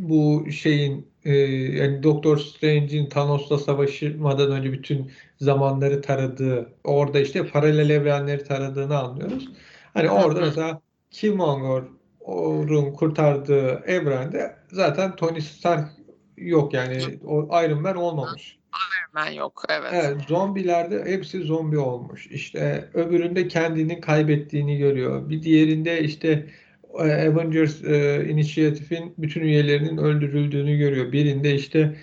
bu 0.00 0.50
şeyin 0.50 1.11
e, 1.24 1.34
yani 1.76 2.02
Doktor 2.02 2.38
Strange'in 2.38 3.08
Thanos'la 3.08 3.58
savaşmadan 3.58 4.50
önce 4.50 4.72
bütün 4.72 5.10
zamanları 5.40 6.02
taradığı, 6.02 6.72
orada 6.84 7.20
işte 7.20 7.46
paralel 7.46 7.90
evrenleri 7.90 8.44
taradığını 8.44 8.98
anlıyoruz. 8.98 9.48
Hani 9.94 10.10
orada 10.10 10.40
mesela 10.40 10.80
Killmonger'ın 11.10 12.92
kurtardığı 12.92 13.82
evrende 13.86 14.56
zaten 14.72 15.16
Tony 15.16 15.40
Stark 15.40 15.88
yok 16.36 16.74
yani 16.74 16.98
o 17.24 17.62
Iron 17.64 17.82
Man 17.82 17.96
olmamış. 17.96 18.58
Iron 18.72 19.24
Man 19.24 19.30
yok 19.30 19.64
evet. 19.68 19.90
Evet, 19.92 20.16
zombilerde 20.28 21.04
hepsi 21.04 21.40
zombi 21.42 21.78
olmuş. 21.78 22.26
İşte 22.26 22.88
öbüründe 22.94 23.48
kendini 23.48 24.00
kaybettiğini 24.00 24.78
görüyor. 24.78 25.28
Bir 25.28 25.42
diğerinde 25.42 26.00
işte 26.00 26.46
Avengers 26.98 27.84
e, 27.84 28.24
Initiative'in 28.28 29.14
bütün 29.18 29.40
üyelerinin 29.40 29.96
öldürüldüğünü 29.98 30.78
görüyor. 30.78 31.12
Birinde 31.12 31.54
işte 31.54 31.96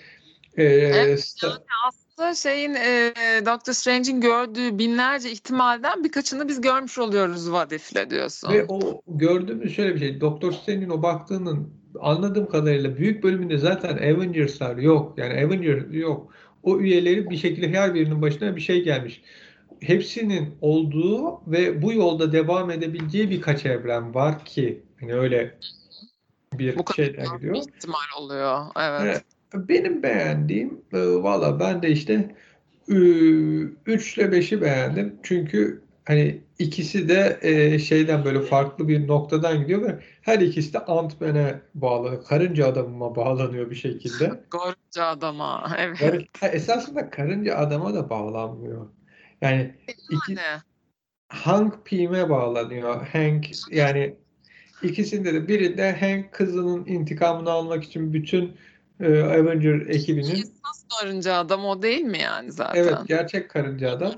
e, 0.56 0.64
Evet, 0.64 1.34
yani 1.42 1.54
aslında 1.88 2.34
şeyin 2.34 2.74
e, 2.74 3.12
Doctor 3.46 3.72
Strange'in 3.72 4.20
gördüğü 4.20 4.78
binlerce 4.78 5.30
ihtimalden 5.30 6.04
birkaçını 6.04 6.48
biz 6.48 6.60
görmüş 6.60 6.98
oluyoruz 6.98 7.44
What 7.44 7.72
If'le 7.72 8.10
diyorsun. 8.10 8.52
Ve 8.52 8.64
o 8.68 9.02
gördüğümüz 9.08 9.74
şöyle 9.76 9.94
bir 9.94 10.00
şey. 10.00 10.20
Doktor 10.20 10.52
Strange'in 10.52 10.90
o 10.90 11.02
baktığının 11.02 11.74
anladığım 12.00 12.48
kadarıyla 12.48 12.96
büyük 12.96 13.22
bölümünde 13.22 13.58
zaten 13.58 13.96
Avengers'lar 13.96 14.76
yok. 14.76 15.18
Yani 15.18 15.32
Avengers 15.32 15.84
yok. 15.90 16.32
O 16.62 16.80
üyeleri 16.80 17.30
bir 17.30 17.36
şekilde 17.36 17.68
her 17.68 17.94
birinin 17.94 18.22
başına 18.22 18.56
bir 18.56 18.60
şey 18.60 18.84
gelmiş. 18.84 19.22
Hepsinin 19.80 20.54
olduğu 20.60 21.40
ve 21.46 21.82
bu 21.82 21.92
yolda 21.92 22.32
devam 22.32 22.70
edebileceği 22.70 23.30
birkaç 23.30 23.66
evren 23.66 24.14
var 24.14 24.44
ki 24.44 24.82
hani 25.00 25.14
öyle 25.14 25.58
bir 26.52 26.78
Bu 26.78 26.94
şeyden 26.94 27.36
gidiyor. 27.36 27.54
Bir 27.54 27.60
ihtimal 27.60 28.18
oluyor. 28.18 28.66
Evet. 28.80 29.24
Benim 29.54 30.02
beğendiğim 30.02 30.80
e, 30.92 30.98
valla 30.98 31.60
ben 31.60 31.82
de 31.82 31.90
işte 31.90 32.34
3 32.88 34.18
ile 34.18 34.24
5'i 34.24 34.60
beğendim. 34.60 35.16
Çünkü 35.22 35.82
hani 36.04 36.40
ikisi 36.58 37.08
de 37.08 37.38
e, 37.42 37.78
şeyden 37.78 38.24
böyle 38.24 38.40
farklı 38.40 38.88
bir 38.88 39.08
noktadan 39.08 39.60
gidiyor 39.60 39.82
ve 39.82 39.98
her 40.22 40.38
ikisi 40.38 40.72
de 40.72 40.78
Ant-Man'e 40.78 41.60
bağlı. 41.74 42.24
Karınca 42.24 42.66
adamıma 42.66 43.16
bağlanıyor 43.16 43.70
bir 43.70 43.76
şekilde. 43.76 44.28
Karınca 44.50 45.06
adama. 45.06 45.76
Evet. 45.78 46.00
Yani, 46.00 46.26
esasında 46.54 47.10
karınca 47.10 47.56
adama 47.56 47.94
da 47.94 48.10
bağlanmıyor. 48.10 48.86
Yani 49.40 49.74
iki, 50.10 50.32
Yani. 50.32 50.60
Hank 51.28 51.86
Pym'e 51.86 52.30
bağlanıyor. 52.30 53.06
Hank 53.06 53.46
yani 53.70 54.16
ikisinde 54.82 55.34
de 55.34 55.48
birinde 55.48 55.96
Hank 56.00 56.32
kızının 56.32 56.86
intikamını 56.86 57.50
almak 57.50 57.84
için 57.84 58.12
bütün 58.12 58.56
e, 59.00 59.22
Avenger 59.22 59.86
ekibinin 59.86 60.30
Esas 60.30 60.84
karınca 61.00 61.34
adam 61.34 61.64
o 61.64 61.82
değil 61.82 62.02
mi 62.02 62.18
yani 62.18 62.52
zaten? 62.52 62.80
evet 62.80 62.94
gerçek 63.06 63.50
karınca 63.50 63.90
adam 63.90 64.12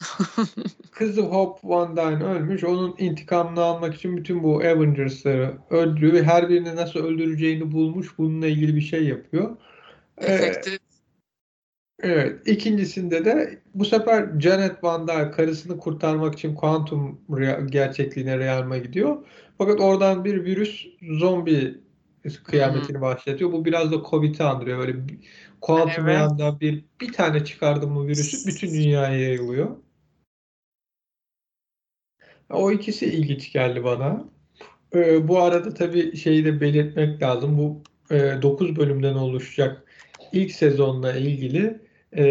kızı 0.90 1.22
Hope 1.22 1.68
Van 1.68 1.96
Dyne 1.96 2.24
ölmüş. 2.24 2.64
Onun 2.64 2.94
intikamını 2.98 3.60
almak 3.60 3.94
için 3.94 4.16
bütün 4.16 4.42
bu 4.42 4.56
Avengers'ları 4.56 5.58
öldürüyor 5.70 6.12
ve 6.12 6.22
her 6.22 6.48
birini 6.48 6.76
nasıl 6.76 7.00
öldüreceğini 7.00 7.72
bulmuş. 7.72 8.18
Bununla 8.18 8.46
ilgili 8.46 8.76
bir 8.76 8.80
şey 8.80 9.04
yapıyor. 9.04 9.56
Ee, 10.18 10.32
Efektif. 10.32 10.78
Evet. 12.04 12.48
İkincisinde 12.48 13.24
de 13.24 13.58
bu 13.74 13.84
sefer 13.84 14.40
Janet 14.40 14.84
Van 14.84 15.08
Dyne 15.08 15.30
karısını 15.30 15.78
kurtarmak 15.78 16.34
için 16.34 16.54
kuantum 16.54 17.20
gerçekliğine 17.70 18.38
realma 18.38 18.78
gidiyor. 18.78 19.16
Fakat 19.58 19.80
oradan 19.80 20.24
bir 20.24 20.44
virüs 20.44 20.86
zombi 21.02 21.78
kıyametini 22.44 23.00
başlatıyor. 23.00 23.52
Bu 23.52 23.64
biraz 23.64 23.92
da 23.92 24.02
Covid'i 24.10 24.42
andırıyor. 24.42 24.78
Böyle 24.78 24.96
kuantum 25.60 26.08
Evet. 26.08 26.18
yandan 26.18 26.60
bir 26.60 26.84
bir 27.00 27.12
tane 27.12 27.44
çıkardı 27.44 27.86
mı 27.86 28.06
virüsü 28.06 28.46
bütün 28.46 28.68
dünyaya 28.74 29.20
yayılıyor. 29.20 29.76
O 32.50 32.70
ikisi 32.70 33.06
ilginç 33.06 33.52
geldi 33.52 33.84
bana. 33.84 34.24
Ee, 34.94 35.28
bu 35.28 35.40
arada 35.40 35.74
tabii 35.74 36.16
şeyi 36.16 36.44
de 36.44 36.60
belirtmek 36.60 37.22
lazım. 37.22 37.58
Bu 37.58 37.82
e, 38.14 38.42
9 38.42 38.76
bölümden 38.76 39.14
oluşacak 39.14 39.84
ilk 40.32 40.52
sezonla 40.52 41.12
ilgili 41.12 41.84
e, 42.16 42.24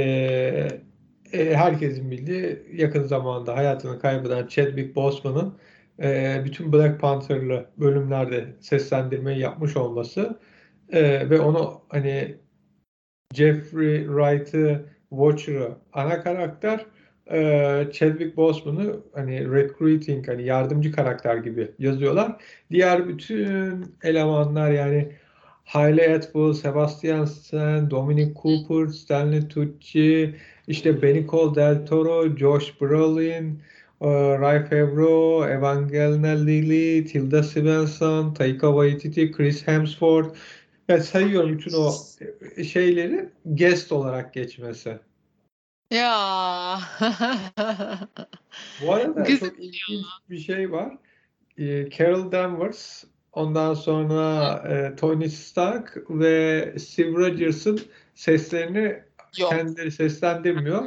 e, 1.34 1.56
herkesin 1.56 2.12
bildiği 2.12 2.60
yakın 2.74 3.04
zamanda 3.04 3.58
hayatını 3.58 4.00
kaybeden 4.00 4.48
Chadwick 4.48 4.96
Boseman'ın 4.96 5.58
e, 6.04 6.41
bütün 6.46 6.74
Black 6.74 7.02
Panther'lı 7.02 7.65
bölümlerde 7.78 8.46
seslendirmeyi 8.60 9.39
yapmış 9.39 9.78
olması 9.78 10.39
e, 10.91 11.30
ve 11.30 11.39
onu 11.39 11.82
hani 11.89 12.36
Jeffrey 13.34 14.06
Wright'ı 14.06 14.86
Watcher'ı 15.10 15.72
ana 15.93 16.24
karakter 16.24 16.86
e, 17.32 17.39
Chadwick 17.93 18.38
Boseman'ı 18.38 19.00
hani 19.13 19.52
recruiting 19.52 20.28
hani 20.28 20.43
yardımcı 20.46 20.91
karakter 20.91 21.38
gibi 21.38 21.72
yazıyorlar. 21.80 22.41
Diğer 22.72 23.08
bütün 23.08 23.96
elemanlar 24.04 24.72
yani 24.72 25.12
Hayley 25.65 26.13
Atwell, 26.13 26.54
Sebastian 26.54 27.26
Stan, 27.26 27.89
Dominic 27.91 28.34
Cooper, 28.36 28.88
Stanley 28.88 29.47
Tucci, 29.47 30.36
işte 30.67 31.02
Benicio 31.02 31.56
Del 31.56 31.86
Toro, 31.86 32.38
Josh 32.38 32.82
Brolin, 32.82 33.62
e, 34.02 34.08
Ray 34.39 34.65
Favreau, 34.65 35.45
Evangelina 35.49 36.45
Lilly, 36.45 37.06
Tilda 37.06 37.43
Swinton, 37.43 38.34
Taika 38.34 38.67
Waititi, 38.67 39.32
Chris 39.32 39.67
Hemsworth. 39.67 40.38
Yani 40.88 41.04
sayıyorum 41.04 41.54
bütün 41.54 41.73
o 41.73 41.91
şeyleri 42.63 43.30
guest 43.45 43.91
olarak 43.91 44.34
geçmesi. 44.34 44.99
Ya. 45.91 46.80
Bu 48.82 48.93
arada 48.93 49.21
Güzel 49.21 49.49
çok 49.49 49.60
ilginç 49.60 50.06
bir 50.30 50.38
şey 50.38 50.71
var. 50.71 50.97
Ee, 51.58 51.89
Carol 51.89 52.32
Danvers, 52.32 53.04
ondan 53.34 53.74
sonra 53.74 54.56
e, 54.69 54.96
Tony 54.96 55.30
Stark 55.30 55.98
ve 56.10 56.74
Steve 56.80 57.12
Rogers'ın 57.12 57.80
seslerini 58.15 59.04
Yok. 59.39 59.50
kendileri 59.50 59.91
seslendirmiyor. 59.91 60.84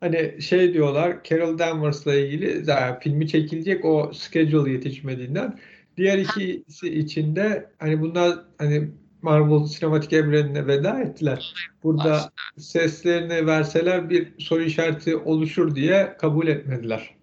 Hani 0.00 0.42
şey 0.42 0.74
diyorlar 0.74 1.16
Carol 1.24 1.58
Danvers'la 1.58 2.14
ilgili 2.14 2.64
zaten 2.64 2.98
filmi 3.00 3.28
çekilecek 3.28 3.84
o 3.84 4.10
schedule 4.14 4.72
yetişmediğinden. 4.72 5.58
Diğer 5.96 6.18
ikisi 6.18 6.98
içinde 6.98 7.70
hani 7.78 8.00
bunlar 8.00 8.38
hani 8.58 8.90
Marvel 9.22 9.66
sinematik 9.66 10.12
evrenine 10.12 10.66
veda 10.66 11.00
ettiler. 11.00 11.54
Burada 11.82 12.30
seslerini 12.56 13.46
verseler 13.46 14.10
bir 14.10 14.28
soru 14.38 14.62
işareti 14.62 15.16
oluşur 15.16 15.74
diye 15.74 16.16
kabul 16.18 16.46
etmediler. 16.46 17.14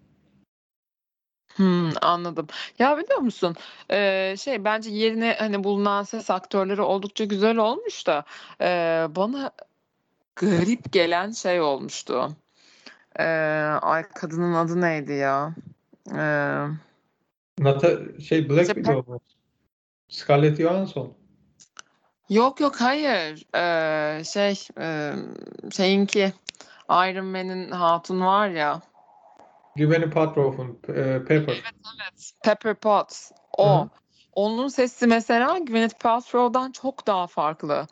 Hmm, 1.58 1.90
anladım. 2.02 2.46
Ya 2.78 2.98
biliyor 2.98 3.18
musun? 3.18 3.56
Ee, 3.90 4.34
şey 4.38 4.64
bence 4.64 4.90
yerine 4.90 5.36
hani 5.38 5.64
bulunan 5.64 6.02
ses 6.02 6.30
aktörleri 6.30 6.82
oldukça 6.82 7.24
güzel 7.24 7.56
olmuş 7.56 8.06
da 8.06 8.24
ee, 8.60 9.06
bana 9.16 9.50
garip 10.36 10.92
gelen 10.92 11.30
şey 11.30 11.60
olmuştu. 11.60 12.28
Ee, 13.18 13.24
ay 13.82 14.02
kadının 14.08 14.54
adı 14.54 14.80
neydi 14.80 15.12
ya? 15.12 15.54
Ee, 16.12 16.66
Nata 17.58 18.20
şey 18.28 18.48
Black 18.48 18.66
Widow 18.66 19.12
mu? 19.12 19.20
Scarlett 20.08 20.58
Johansson. 20.58 21.12
yok 22.28 22.60
yok 22.60 22.80
hayır. 22.80 23.46
Ee, 23.54 24.24
şey 24.24 24.66
e, 24.80 25.12
şeyinki 25.70 26.32
Iron 26.90 27.26
Man'in 27.26 27.70
hatun 27.70 28.20
var 28.20 28.48
ya. 28.48 28.82
Gwyneth 29.86 30.12
Paltrow'un 30.14 30.78
e, 30.88 31.24
Pepper. 31.24 31.54
Evet. 31.54 32.32
Pepper 32.42 32.74
Potts. 32.74 33.32
O. 33.58 33.64
Oh, 33.64 33.78
hı 33.80 33.84
hı. 33.84 33.90
Onun 34.38 34.68
sesi 34.68 35.06
mesela 35.06 35.58
Gwyneth 35.58 35.98
Paltrow'dan 35.98 36.72
çok 36.72 37.06
daha 37.06 37.26
farklı 37.26 37.86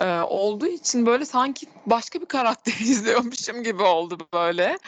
ee, 0.00 0.20
olduğu 0.20 0.66
için 0.66 1.06
böyle 1.06 1.24
sanki 1.24 1.66
başka 1.86 2.20
bir 2.20 2.26
karakter 2.26 2.72
izliyormuşum 2.80 3.62
gibi 3.62 3.82
oldu 3.82 4.18
böyle 4.32 4.78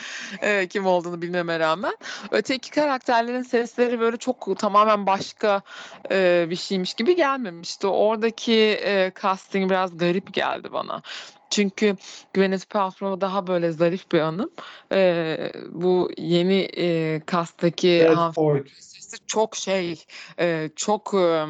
Ee, 0.42 0.68
kim 0.68 0.86
olduğunu 0.86 1.22
bilmeme 1.22 1.58
rağmen. 1.58 1.96
Öteki 2.30 2.70
karakterlerin 2.70 3.42
sesleri 3.42 4.00
böyle 4.00 4.16
çok 4.16 4.58
tamamen 4.58 5.06
başka 5.06 5.62
e, 6.10 6.46
bir 6.50 6.56
şeymiş 6.56 6.94
gibi 6.94 7.16
gelmemişti. 7.16 7.86
Oradaki 7.86 8.80
e, 8.84 9.12
casting 9.22 9.70
biraz 9.70 9.98
garip 9.98 10.34
geldi 10.34 10.72
bana. 10.72 11.02
Çünkü 11.50 11.96
Gwyneth 12.34 12.66
Paltrow 12.70 13.20
daha 13.20 13.46
böyle 13.46 13.72
zarif 13.72 14.12
bir 14.12 14.20
hanım. 14.20 14.50
Ee, 14.92 15.52
bu 15.72 16.10
yeni 16.18 16.68
e, 16.76 17.20
Bad 17.32 18.16
hanımefendi 18.16 18.70
Sesi 19.12 19.26
çok 19.26 19.56
şey 19.56 20.04
e, 20.38 20.70
çok 20.76 21.14
e, 21.14 21.46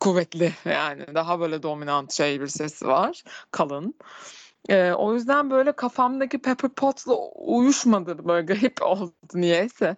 kuvvetli 0.00 0.52
yani 0.64 1.06
daha 1.14 1.40
böyle 1.40 1.62
dominant 1.62 2.12
şey 2.12 2.40
bir 2.40 2.46
sesi 2.46 2.86
var 2.86 3.22
kalın. 3.50 3.94
E, 4.68 4.92
o 4.92 5.14
yüzden 5.14 5.50
böyle 5.50 5.72
kafamdaki 5.72 6.38
Pepper 6.38 6.70
Potts'la 6.70 7.14
uyuşmadı 7.34 8.28
böyle 8.28 8.46
garip 8.46 8.82
oldu 8.82 9.12
niyeyse. 9.34 9.96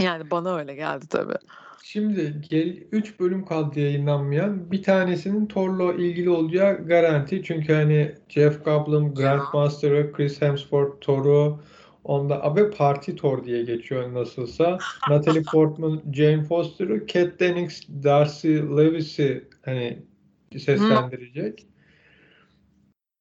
Yani 0.00 0.30
bana 0.30 0.56
öyle 0.56 0.74
geldi 0.74 1.06
tabii. 1.08 1.38
Şimdi 1.82 2.40
gel 2.50 2.76
3 2.92 3.20
bölüm 3.20 3.44
kaldı 3.44 3.80
yayınlanmayan. 3.80 4.70
Bir 4.70 4.82
tanesinin 4.82 5.46
Thor'la 5.46 5.92
ilgili 5.92 6.30
olacağı 6.30 6.86
garanti. 6.86 7.42
Çünkü 7.42 7.72
hani 7.72 8.14
Jeff 8.28 8.64
Goldblum, 8.64 9.14
Grandmaster 9.14 9.92
ve 9.92 10.12
Chris 10.12 10.42
Hemsworth 10.42 11.00
Thor'u 11.00 11.60
onda 12.08 12.44
abi 12.44 12.70
Party 12.70 13.12
Thor 13.12 13.44
diye 13.44 13.62
geçiyor 13.62 14.14
nasılsa. 14.14 14.78
Natalie 15.08 15.42
Portman, 15.42 16.02
Jane 16.12 16.44
Foster'ı, 16.44 17.06
Kat 17.06 17.40
Dennings, 17.40 17.82
Darcy 17.88 18.48
Lewis'i 18.48 19.48
hani 19.64 20.02
seslendirecek. 20.58 21.66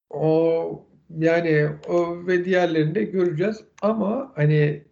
O 0.09 0.85
yani 1.17 1.69
o 1.87 2.27
ve 2.27 2.45
diğerlerini 2.45 2.95
de 2.95 3.03
göreceğiz 3.03 3.63
ama 3.81 4.31
hani 4.35 4.83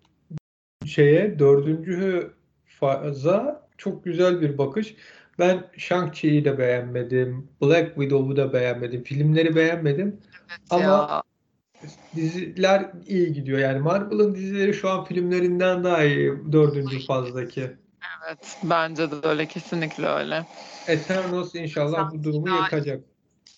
şeye 0.85 1.39
dördüncü 1.39 2.31
faza 2.65 3.67
çok 3.77 4.05
güzel 4.05 4.41
bir 4.41 4.57
bakış. 4.57 4.95
Ben 5.39 5.63
Shang-Chi'yi 5.77 6.45
de 6.45 6.57
beğenmedim. 6.57 7.47
Black 7.61 7.87
Widow'u 7.87 8.35
da 8.35 8.53
beğenmedim. 8.53 9.03
Filmleri 9.03 9.55
beğenmedim. 9.55 10.19
Ama 10.69 10.83
Ya. 10.83 11.23
Diziler 12.15 12.91
iyi 13.07 13.33
gidiyor. 13.33 13.59
Yani 13.59 13.79
Marvel'ın 13.79 14.35
dizileri 14.35 14.73
şu 14.73 14.89
an 14.89 15.05
filmlerinden 15.05 15.83
daha 15.83 16.03
iyi 16.03 16.31
dördüncü 16.51 17.05
fazdaki. 17.05 17.61
Evet, 17.61 18.57
bence 18.63 19.11
de 19.11 19.15
öyle, 19.23 19.47
kesinlikle 19.47 20.07
öyle. 20.07 20.45
Eternals 20.87 21.55
inşallah 21.55 22.11
bu 22.11 22.23
durumu 22.23 22.49
yıkacak. 22.49 23.03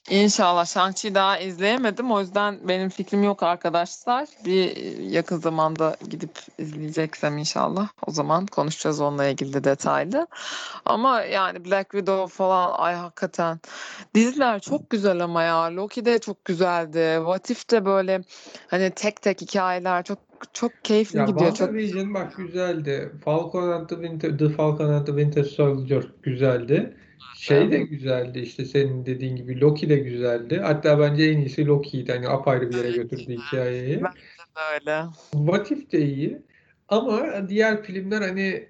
İnşallah 0.10 0.66
Shang-Chi'yi 0.66 1.16
daha 1.16 1.38
izleyemedim. 1.38 2.12
O 2.12 2.20
yüzden 2.20 2.60
benim 2.68 2.90
fikrim 2.90 3.24
yok 3.24 3.44
arkadaşlar. 3.44 4.28
Bir 4.46 4.98
yakın 4.98 5.38
zamanda 5.38 5.98
gidip 6.10 6.32
izleyeceksem 6.58 7.38
inşallah. 7.38 7.88
O 8.08 8.12
zaman 8.12 8.46
konuşacağız 8.46 9.02
onunla 9.02 9.26
ilgili 9.26 9.54
de 9.54 9.64
detaylı. 9.64 10.28
Ama 10.86 11.22
yani 11.22 11.66
Black 11.66 11.92
Widow 11.92 12.36
falan 12.38 12.72
ay 12.78 12.96
hakikaten. 12.96 13.60
Diziler 14.16 14.60
çok 14.60 14.90
güzel 14.90 15.24
ama 15.24 15.44
ya. 15.44 15.76
Loki 15.76 16.06
de 16.06 16.20
çok 16.20 16.46
güzeldi. 16.46 17.16
What 17.18 17.50
If 17.50 17.70
de 17.72 17.86
böyle 17.86 18.22
hani 18.68 18.92
tek 18.92 19.22
tek 19.22 19.42
hikayeler 19.42 20.04
çok 20.04 20.20
çok 20.54 20.72
keyifli 20.84 21.20
Ya 21.20 21.26
gidiyor. 21.26 21.50
Çok 21.50 21.58
WandaVision 21.58 22.14
bak 22.14 22.38
güzeldi. 22.38 23.12
Falcon 23.26 23.72
and 23.72 23.88
the 23.90 23.96
Winter, 23.96 24.38
The 24.38 24.50
Falcon 24.50 24.90
and 24.90 25.06
the 25.06 25.12
Winter 25.12 25.44
Soldier 25.44 26.04
güzeldi. 26.24 26.98
Şey 27.36 27.72
de 27.72 27.78
güzeldi 27.78 28.40
işte 28.40 28.66
senin 28.66 29.06
dediğin 29.06 29.36
gibi 29.36 29.62
Loki 29.62 29.90
de 29.90 29.98
güzeldi. 29.98 30.60
Hatta 30.64 31.00
bence 31.00 31.24
en 31.24 31.38
iyisi 31.38 31.66
Loki'ydi. 31.66 32.12
Hani 32.12 32.28
apayrı 32.30 32.70
bir 32.70 32.76
yere 32.78 32.92
götürdü 32.92 33.38
hikayeyi. 33.48 34.02
öyle. 34.74 35.04
What 35.32 35.72
If 35.72 35.92
de 35.92 36.06
iyi. 36.06 36.42
Ama 36.88 37.50
diğer 37.50 37.84
filmler 37.84 38.22
hani 38.22 38.68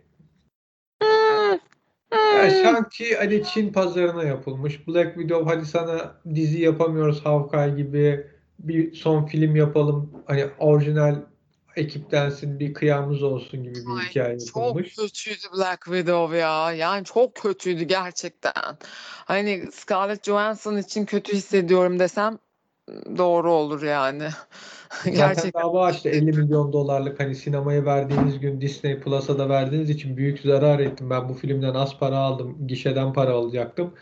ya 2.11 2.49
Shang-Chi 2.49 3.17
hani 3.17 3.43
Çin 3.43 3.73
pazarına 3.73 4.23
yapılmış. 4.23 4.87
Black 4.87 5.15
Widow 5.15 5.55
hadi 5.55 5.65
sana 5.65 6.21
dizi 6.35 6.61
yapamıyoruz 6.61 7.25
Hawkeye 7.25 7.69
gibi 7.69 8.27
bir 8.59 8.93
son 8.93 9.25
film 9.25 9.55
yapalım. 9.55 10.23
Hani 10.25 10.45
orijinal 10.59 11.15
ekiptensin 11.77 12.59
bir 12.59 12.73
kıyamız 12.73 13.23
olsun 13.23 13.63
gibi 13.63 13.75
bir 13.75 13.99
Ay, 13.99 14.09
hikaye 14.09 14.37
Çok 14.39 14.67
yapılmış. 14.67 14.95
kötüydü 14.95 15.57
Black 15.57 15.85
Widow 15.85 16.37
ya. 16.37 16.71
Yani 16.73 17.05
çok 17.05 17.35
kötüydü 17.35 17.83
gerçekten. 17.83 18.53
Hani 19.25 19.71
Scarlett 19.71 20.23
Johansson 20.25 20.77
için 20.77 21.05
kötü 21.05 21.33
hissediyorum 21.33 21.99
desem 21.99 22.37
doğru 23.17 23.51
olur 23.53 23.81
yani. 23.83 24.23
Zaten 25.03 25.13
Gerçekten. 25.17 25.61
dava 25.61 25.85
açtı 25.85 26.09
50 26.09 26.25
milyon 26.33 26.73
dolarlık 26.73 27.19
hani 27.19 27.35
sinemaya 27.35 27.85
verdiğiniz 27.85 28.39
gün 28.39 28.61
Disney 28.61 28.99
Plus'a 28.99 29.39
da 29.39 29.49
verdiğiniz 29.49 29.89
için 29.89 30.17
büyük 30.17 30.39
zarar 30.39 30.79
ettim. 30.79 31.09
Ben 31.09 31.29
bu 31.29 31.33
filmden 31.33 31.73
az 31.73 31.97
para 31.99 32.17
aldım. 32.17 32.67
Gişeden 32.67 33.13
para 33.13 33.31
alacaktım. 33.33 33.93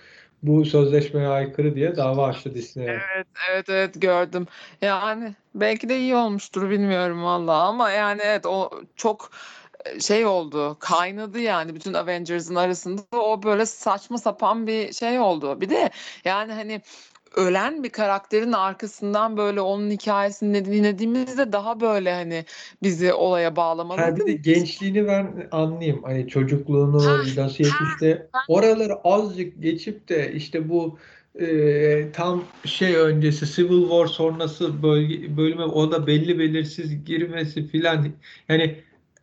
Bu 0.43 0.65
sözleşmeye 0.65 1.27
aykırı 1.27 1.75
diye 1.75 1.95
dava 1.95 2.27
açtı 2.27 2.55
Disney'e. 2.55 2.89
Evet, 2.89 3.27
evet, 3.51 3.69
evet 3.69 4.01
gördüm. 4.01 4.47
Yani 4.81 5.35
belki 5.55 5.89
de 5.89 5.99
iyi 5.99 6.15
olmuştur 6.15 6.69
bilmiyorum 6.69 7.23
valla 7.23 7.63
ama 7.63 7.91
yani 7.91 8.21
evet 8.23 8.45
o 8.45 8.71
çok 8.95 9.31
e, 9.85 9.99
şey 9.99 10.25
oldu 10.25 10.77
kaynadı 10.79 11.39
yani 11.39 11.75
bütün 11.75 11.93
Avengers'ın 11.93 12.55
arasında 12.55 13.01
o 13.11 13.43
böyle 13.43 13.65
saçma 13.65 14.17
sapan 14.17 14.67
bir 14.67 14.93
şey 14.93 15.19
oldu. 15.19 15.61
Bir 15.61 15.69
de 15.69 15.89
yani 16.25 16.53
hani 16.53 16.81
ölen 17.35 17.83
bir 17.83 17.89
karakterin 17.89 18.51
arkasından 18.51 19.37
böyle 19.37 19.61
onun 19.61 19.89
hikayesini 19.89 20.65
dinlediğimizde 20.65 21.51
daha 21.51 21.79
böyle 21.79 22.13
hani 22.13 22.45
bizi 22.83 23.13
olaya 23.13 23.55
Ha 23.99 24.15
bir 24.15 24.25
de 24.25 24.33
gençliğini 24.33 25.07
ben 25.07 25.47
anlayayım. 25.51 26.03
Hani 26.03 26.27
çocukluğunu 26.27 26.97
nasıl 26.97 27.63
yetişti. 27.63 28.27
Oraları 28.47 28.93
azıcık 29.03 29.61
geçip 29.61 30.09
de 30.09 30.33
işte 30.33 30.69
bu 30.69 30.97
e, 31.39 32.11
tam 32.13 32.43
şey 32.65 32.95
öncesi 32.95 33.45
Civil 33.55 33.81
War 33.81 34.07
sonrası 34.07 34.83
bölge, 34.83 35.37
bölüme 35.37 35.63
o 35.63 35.91
da 35.91 36.07
belli 36.07 36.39
belirsiz 36.39 37.05
girmesi 37.05 37.67
filan. 37.67 38.07
Yani 38.49 38.75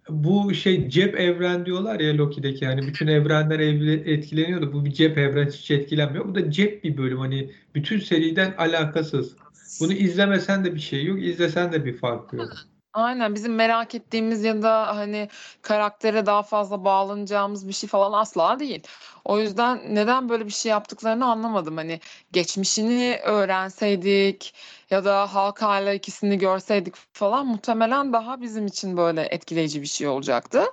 bu 0.08 0.54
şey 0.54 0.88
cep 0.88 1.20
evren 1.20 1.66
diyorlar 1.66 2.00
ya 2.00 2.16
Loki'deki 2.16 2.66
hani 2.66 2.86
bütün 2.86 3.06
evrenler 3.06 3.60
etkileniyordu. 4.06 4.72
Bu 4.72 4.84
bir 4.84 4.92
cep 4.92 5.18
evren 5.18 5.46
hiç 5.46 5.70
etkilenmiyor. 5.70 6.28
Bu 6.28 6.34
da 6.34 6.50
cep 6.50 6.84
bir 6.84 6.96
bölüm 6.96 7.18
hani 7.18 7.50
bütün 7.74 7.98
seriden 7.98 8.54
alakasız. 8.58 9.36
Bunu 9.80 9.92
izlemesen 9.92 10.64
de 10.64 10.74
bir 10.74 10.80
şey 10.80 11.04
yok, 11.04 11.22
izlesen 11.22 11.72
de 11.72 11.84
bir 11.84 11.96
farkı 11.96 12.36
yok. 12.36 12.52
Aynen 12.92 13.34
bizim 13.34 13.54
merak 13.54 13.94
ettiğimiz 13.94 14.44
ya 14.44 14.62
da 14.62 14.96
hani 14.96 15.28
karaktere 15.62 16.26
daha 16.26 16.42
fazla 16.42 16.84
bağlanacağımız 16.84 17.68
bir 17.68 17.72
şey 17.72 17.88
falan 17.88 18.20
asla 18.20 18.58
değil. 18.58 18.82
O 19.24 19.38
yüzden 19.38 19.94
neden 19.94 20.28
böyle 20.28 20.46
bir 20.46 20.50
şey 20.50 20.70
yaptıklarını 20.70 21.26
anlamadım. 21.26 21.76
Hani 21.76 22.00
geçmişini 22.32 23.20
öğrenseydik 23.24 24.54
ya 24.90 25.04
da 25.04 25.35
Hawkeye'la 25.35 25.92
ikisini 25.92 26.38
görseydik 26.38 26.94
falan 27.12 27.46
muhtemelen 27.46 28.12
daha 28.12 28.40
bizim 28.40 28.66
için 28.66 28.96
böyle 28.96 29.22
etkileyici 29.22 29.82
bir 29.82 29.87
şey 29.87 30.08
olacaktı. 30.08 30.64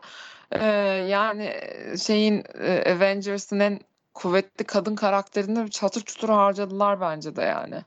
Ee, 0.52 0.66
yani 1.10 1.54
şeyin 2.00 2.44
Avengers'ın 2.96 3.60
en 3.60 3.80
kuvvetli 4.14 4.66
kadın 4.66 4.96
karakterini 4.96 5.72
çatır 5.72 6.02
çutur 6.02 6.30
harcadılar 6.30 7.02
bence 7.02 7.36
de 7.36 7.42
yani. 7.42 7.82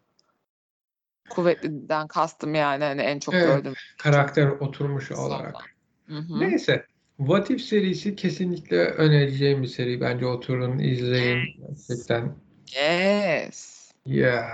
Kuvvetliden 1.30 2.06
kastım 2.06 2.54
yani 2.54 2.84
hani 2.84 3.02
en 3.02 3.18
çok 3.18 3.34
Evet. 3.34 3.44
gördüğüm. 3.44 3.74
Karakter 3.98 4.46
oturmuş 4.46 5.12
olarak. 5.12 5.76
Hı 6.06 6.16
hı. 6.16 6.40
Neyse. 6.40 6.86
What 7.26 7.50
If 7.50 7.60
serisi 7.60 8.16
kesinlikle 8.16 8.84
önereceğim 8.84 9.62
bir 9.62 9.68
seri. 9.68 10.00
Bence 10.00 10.26
oturun, 10.26 10.78
izleyin. 10.78 11.38
Gerçekten. 11.68 12.34
Yes. 12.76 13.90
Yeah. 14.06 14.48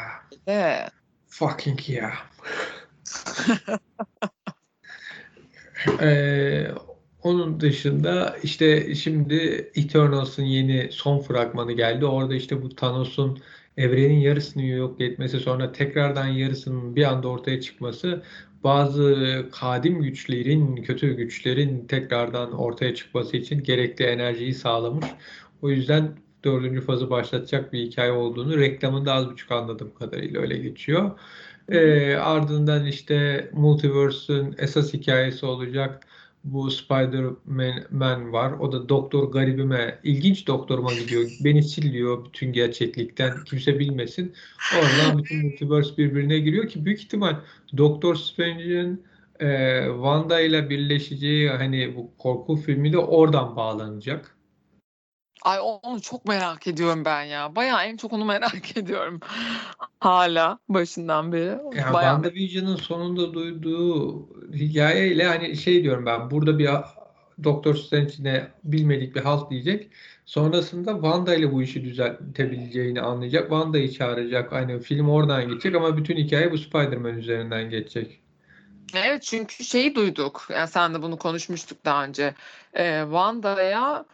Yeah. 0.46 0.88
Fucking 1.28 1.88
yeah. 1.88 2.12
Ee, 6.00 6.68
onun 7.22 7.60
dışında 7.60 8.36
işte 8.42 8.94
şimdi 8.94 9.70
Eternals'ın 9.74 10.42
yeni 10.42 10.88
son 10.92 11.18
fragmanı 11.18 11.72
geldi. 11.72 12.06
Orada 12.06 12.34
işte 12.34 12.62
bu 12.62 12.68
Thanos'un 12.68 13.38
evrenin 13.76 14.18
yarısını 14.18 14.64
yok 14.64 15.00
etmesi 15.00 15.40
sonra 15.40 15.72
tekrardan 15.72 16.26
yarısının 16.26 16.96
bir 16.96 17.04
anda 17.04 17.28
ortaya 17.28 17.60
çıkması 17.60 18.22
bazı 18.64 19.46
kadim 19.52 20.02
güçlerin, 20.02 20.76
kötü 20.76 21.12
güçlerin 21.16 21.86
tekrardan 21.86 22.52
ortaya 22.52 22.94
çıkması 22.94 23.36
için 23.36 23.62
gerekli 23.62 24.04
enerjiyi 24.04 24.54
sağlamış. 24.54 25.06
O 25.62 25.70
yüzden 25.70 26.18
dördüncü 26.44 26.80
fazı 26.80 27.10
başlatacak 27.10 27.72
bir 27.72 27.86
hikaye 27.86 28.12
olduğunu 28.12 28.58
reklamında 28.58 29.12
az 29.12 29.30
buçuk 29.30 29.52
anladığım 29.52 29.94
kadarıyla 29.94 30.40
öyle 30.40 30.58
geçiyor. 30.58 31.10
Ee, 31.68 32.14
ardından 32.14 32.86
işte 32.86 33.50
Multiverse'ün 33.52 34.54
esas 34.58 34.92
hikayesi 34.94 35.46
olacak. 35.46 36.06
Bu 36.44 36.70
Spider-Man 36.70 37.84
Man 37.90 38.32
var. 38.32 38.52
O 38.52 38.72
da 38.72 38.88
doktor 38.88 39.32
garibime, 39.32 39.98
ilginç 40.04 40.46
doktoruma 40.46 40.92
gidiyor. 40.92 41.30
Beni 41.44 41.62
sil 41.70 41.86
diyor 41.92 42.24
bütün 42.24 42.52
gerçeklikten. 42.52 43.44
Kimse 43.44 43.78
bilmesin. 43.78 44.34
Oradan 44.78 45.18
bütün 45.18 45.42
multiverse 45.42 45.96
birbirine 45.96 46.38
giriyor 46.38 46.68
ki 46.68 46.84
büyük 46.84 47.00
ihtimal 47.00 47.36
Doktor 47.76 48.14
Strange'in 48.14 49.02
e, 49.40 49.80
Wanda 49.86 50.40
ile 50.40 50.70
birleşeceği 50.70 51.50
hani 51.50 51.96
bu 51.96 52.10
korku 52.18 52.56
filmi 52.56 52.92
de 52.92 52.98
oradan 52.98 53.56
bağlanacak. 53.56 54.37
Ay 55.42 55.58
onu 55.60 56.02
çok 56.02 56.24
merak 56.24 56.66
ediyorum 56.66 57.04
ben 57.04 57.22
ya. 57.22 57.56
Bayağı 57.56 57.84
en 57.84 57.96
çok 57.96 58.12
onu 58.12 58.24
merak 58.24 58.76
ediyorum. 58.76 59.20
Hala 60.00 60.58
başından 60.68 61.32
beri. 61.32 61.58
Yani 61.76 61.94
Bayağı 61.94 62.22
WandaVision'ın 62.22 62.76
sonunda 62.76 63.34
duyduğu 63.34 64.26
hikayeyle 64.52 65.24
hani 65.24 65.56
şey 65.56 65.82
diyorum 65.82 66.06
ben 66.06 66.30
burada 66.30 66.58
bir 66.58 66.68
Doktor 67.44 67.74
Strange'ine 67.74 68.48
bilmedik 68.64 69.14
bir 69.14 69.20
halt 69.20 69.50
diyecek. 69.50 69.90
Sonrasında 70.26 70.92
Wanda 70.92 71.34
ile 71.34 71.52
bu 71.52 71.62
işi 71.62 71.84
düzeltebileceğini 71.84 73.00
anlayacak. 73.00 73.42
Wanda'yı 73.42 73.92
çağıracak. 73.92 74.52
Hani 74.52 74.80
film 74.80 75.08
oradan 75.08 75.48
geçecek 75.48 75.74
ama 75.74 75.96
bütün 75.96 76.16
hikaye 76.16 76.52
bu 76.52 76.58
Spider-Man 76.58 77.18
üzerinden 77.18 77.70
geçecek. 77.70 78.20
Evet 78.94 79.22
çünkü 79.22 79.64
şeyi 79.64 79.94
duyduk. 79.94 80.48
Yani 80.50 80.68
sen 80.68 80.94
de 80.94 81.02
bunu 81.02 81.18
konuşmuştuk 81.18 81.84
daha 81.84 82.04
önce. 82.04 82.34
Ee, 82.74 83.00
Wanda'ya 83.04 84.04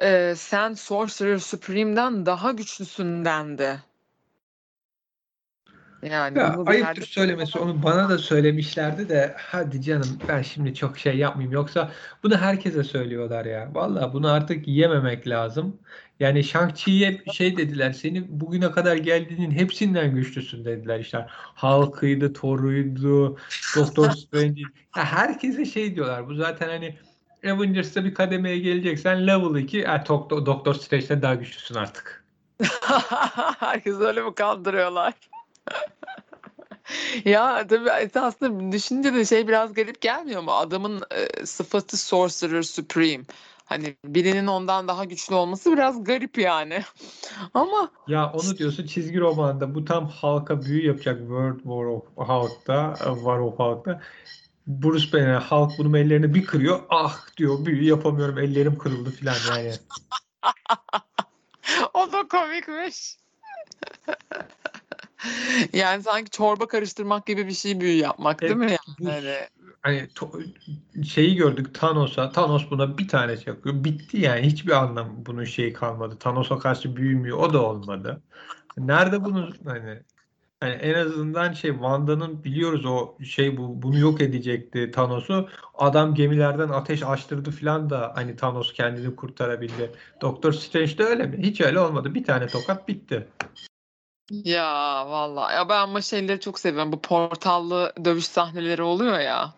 e, 0.00 0.34
sen 0.36 0.72
Sorcerer 0.74 1.38
Supreme'den 1.38 2.26
daha 2.26 2.52
güçlüsün 2.52 3.24
dendi. 3.24 3.80
Yani 6.02 6.38
Ya 6.38 6.56
ayıptır 6.66 7.02
söylemesi 7.02 7.58
onu 7.58 7.82
bana 7.82 8.08
da 8.08 8.18
söylemişlerdi 8.18 9.08
de 9.08 9.34
hadi 9.38 9.82
canım 9.82 10.18
ben 10.28 10.42
şimdi 10.42 10.74
çok 10.74 10.98
şey 10.98 11.16
yapmayayım 11.16 11.52
yoksa 11.52 11.90
bunu 12.22 12.36
herkese 12.36 12.84
söylüyorlar 12.84 13.44
ya. 13.44 13.68
Vallahi 13.74 14.12
bunu 14.12 14.30
artık 14.30 14.68
yememek 14.68 15.28
lazım. 15.28 15.78
Yani 16.20 16.40
Shang-Chi'ye 16.40 17.22
şey 17.32 17.56
dediler 17.56 17.92
senin 17.92 18.40
bugüne 18.40 18.70
kadar 18.70 18.96
geldiğinin 18.96 19.50
hepsinden 19.50 20.14
güçlüsün 20.14 20.64
dediler 20.64 21.00
işte. 21.00 21.26
Hulk'ıydı, 21.56 22.32
Thor'uydu, 22.32 23.36
Doctor 23.76 24.10
Strange. 24.10 24.62
Herkese 24.90 25.64
şey 25.64 25.94
diyorlar 25.94 26.28
bu 26.28 26.34
zaten 26.34 26.68
hani 26.68 26.96
Avengers'ta 27.44 28.04
bir 28.04 28.14
kademeye 28.14 28.58
geleceksen 28.58 29.26
level 29.26 29.60
2 29.60 29.80
e, 29.80 30.04
Doctor, 30.08 30.46
Doctor 30.46 30.74
Strange'den 30.74 31.22
daha 31.22 31.34
güçlüsün 31.34 31.74
artık. 31.74 32.24
Herkes 33.58 34.00
öyle 34.00 34.22
mi 34.22 34.34
kandırıyorlar? 34.34 35.14
Ya 37.24 37.66
tabii 37.66 37.90
aslında 38.20 38.72
düşününce 38.72 39.14
de 39.14 39.24
şey 39.24 39.48
biraz 39.48 39.74
garip 39.74 40.00
gelmiyor 40.00 40.42
mu? 40.42 40.52
Adamın 40.52 41.02
e, 41.10 41.46
sıfatı 41.46 41.96
Sorcerer 41.96 42.62
Supreme. 42.62 43.24
Hani 43.64 43.96
birinin 44.04 44.46
ondan 44.46 44.88
daha 44.88 45.04
güçlü 45.04 45.34
olması 45.34 45.72
biraz 45.72 46.04
garip 46.04 46.38
yani. 46.38 46.82
Ama 47.54 47.90
Ya 48.06 48.32
onu 48.32 48.58
diyorsun 48.58 48.86
çizgi 48.86 49.20
romanda 49.20 49.74
bu 49.74 49.84
tam 49.84 50.08
halka 50.08 50.62
büyü 50.62 50.86
yapacak 50.86 51.18
World 51.18 51.56
War 51.56 51.84
of 51.84 52.04
Hulk'ta, 52.16 52.98
e, 53.00 53.14
War 53.14 53.38
of 53.38 53.58
Hulk'ta. 53.58 54.00
Bruce 54.66 55.12
Banner 55.12 55.40
Hulk 55.40 55.78
bunun 55.78 55.94
ellerini 55.94 56.34
bir 56.34 56.44
kırıyor. 56.44 56.80
Ah 56.88 57.36
diyor 57.36 57.66
büyü 57.66 57.84
yapamıyorum 57.84 58.38
ellerim 58.38 58.78
kırıldı 58.78 59.10
falan 59.10 59.58
yani. 59.58 59.74
o 61.94 62.12
da 62.12 62.28
komikmiş. 62.28 63.16
Yani 65.72 66.02
sanki 66.02 66.30
çorba 66.30 66.66
karıştırmak 66.68 67.26
gibi 67.26 67.46
bir 67.46 67.52
şey 67.52 67.80
büyü 67.80 67.96
yapmak 67.96 68.40
değil 68.40 68.56
mi 68.56 68.76
Bu 68.98 69.04
yani? 69.04 69.20
Hani 69.20 69.48
hani 69.82 69.98
to- 70.00 71.04
şeyi 71.04 71.36
gördük 71.36 71.74
Thanos'a. 71.74 72.32
Thanos 72.32 72.70
buna 72.70 72.98
bir 72.98 73.08
tane 73.08 73.36
çakıyor. 73.36 73.84
Bitti 73.84 74.20
yani. 74.20 74.42
Hiçbir 74.46 74.72
anlam 74.72 75.26
bunun 75.26 75.44
şeyi 75.44 75.72
kalmadı. 75.72 76.18
Thanos'a 76.18 76.58
karşı 76.58 76.96
büyümüyor. 76.96 77.38
O 77.38 77.52
da 77.52 77.62
olmadı. 77.62 78.22
Nerede 78.78 79.24
bunun 79.24 79.54
hani 79.64 80.02
Yani 80.62 80.74
en 80.74 80.94
azından 80.94 81.52
şey 81.52 81.70
Wanda'nın 81.70 82.44
biliyoruz 82.44 82.86
o 82.86 83.14
şey 83.24 83.56
bu 83.56 83.82
bunu 83.82 83.98
yok 83.98 84.20
edecekti 84.20 84.90
Thanos'u. 84.90 85.48
Adam 85.74 86.14
gemilerden 86.14 86.68
ateş 86.68 87.02
açtırdı 87.02 87.50
falan 87.50 87.90
da 87.90 88.12
hani 88.14 88.36
Thanos 88.36 88.72
kendini 88.72 89.16
kurtarabildi. 89.16 89.90
Doctor 90.20 90.52
Strange 90.52 90.98
de 90.98 91.04
öyle 91.04 91.26
mi? 91.26 91.38
Hiç 91.42 91.60
öyle 91.60 91.80
olmadı. 91.80 92.14
Bir 92.14 92.24
tane 92.24 92.46
tokat 92.46 92.88
bitti. 92.88 93.28
Ya 94.30 95.06
vallahi 95.06 95.54
ya 95.54 95.68
ben 95.68 95.80
ama 95.80 96.00
şeyleri 96.00 96.40
çok 96.40 96.58
seviyorum. 96.58 96.92
Bu 96.92 97.00
portallı 97.00 97.92
dövüş 98.04 98.24
sahneleri 98.24 98.82
oluyor 98.82 99.18
ya. 99.18 99.54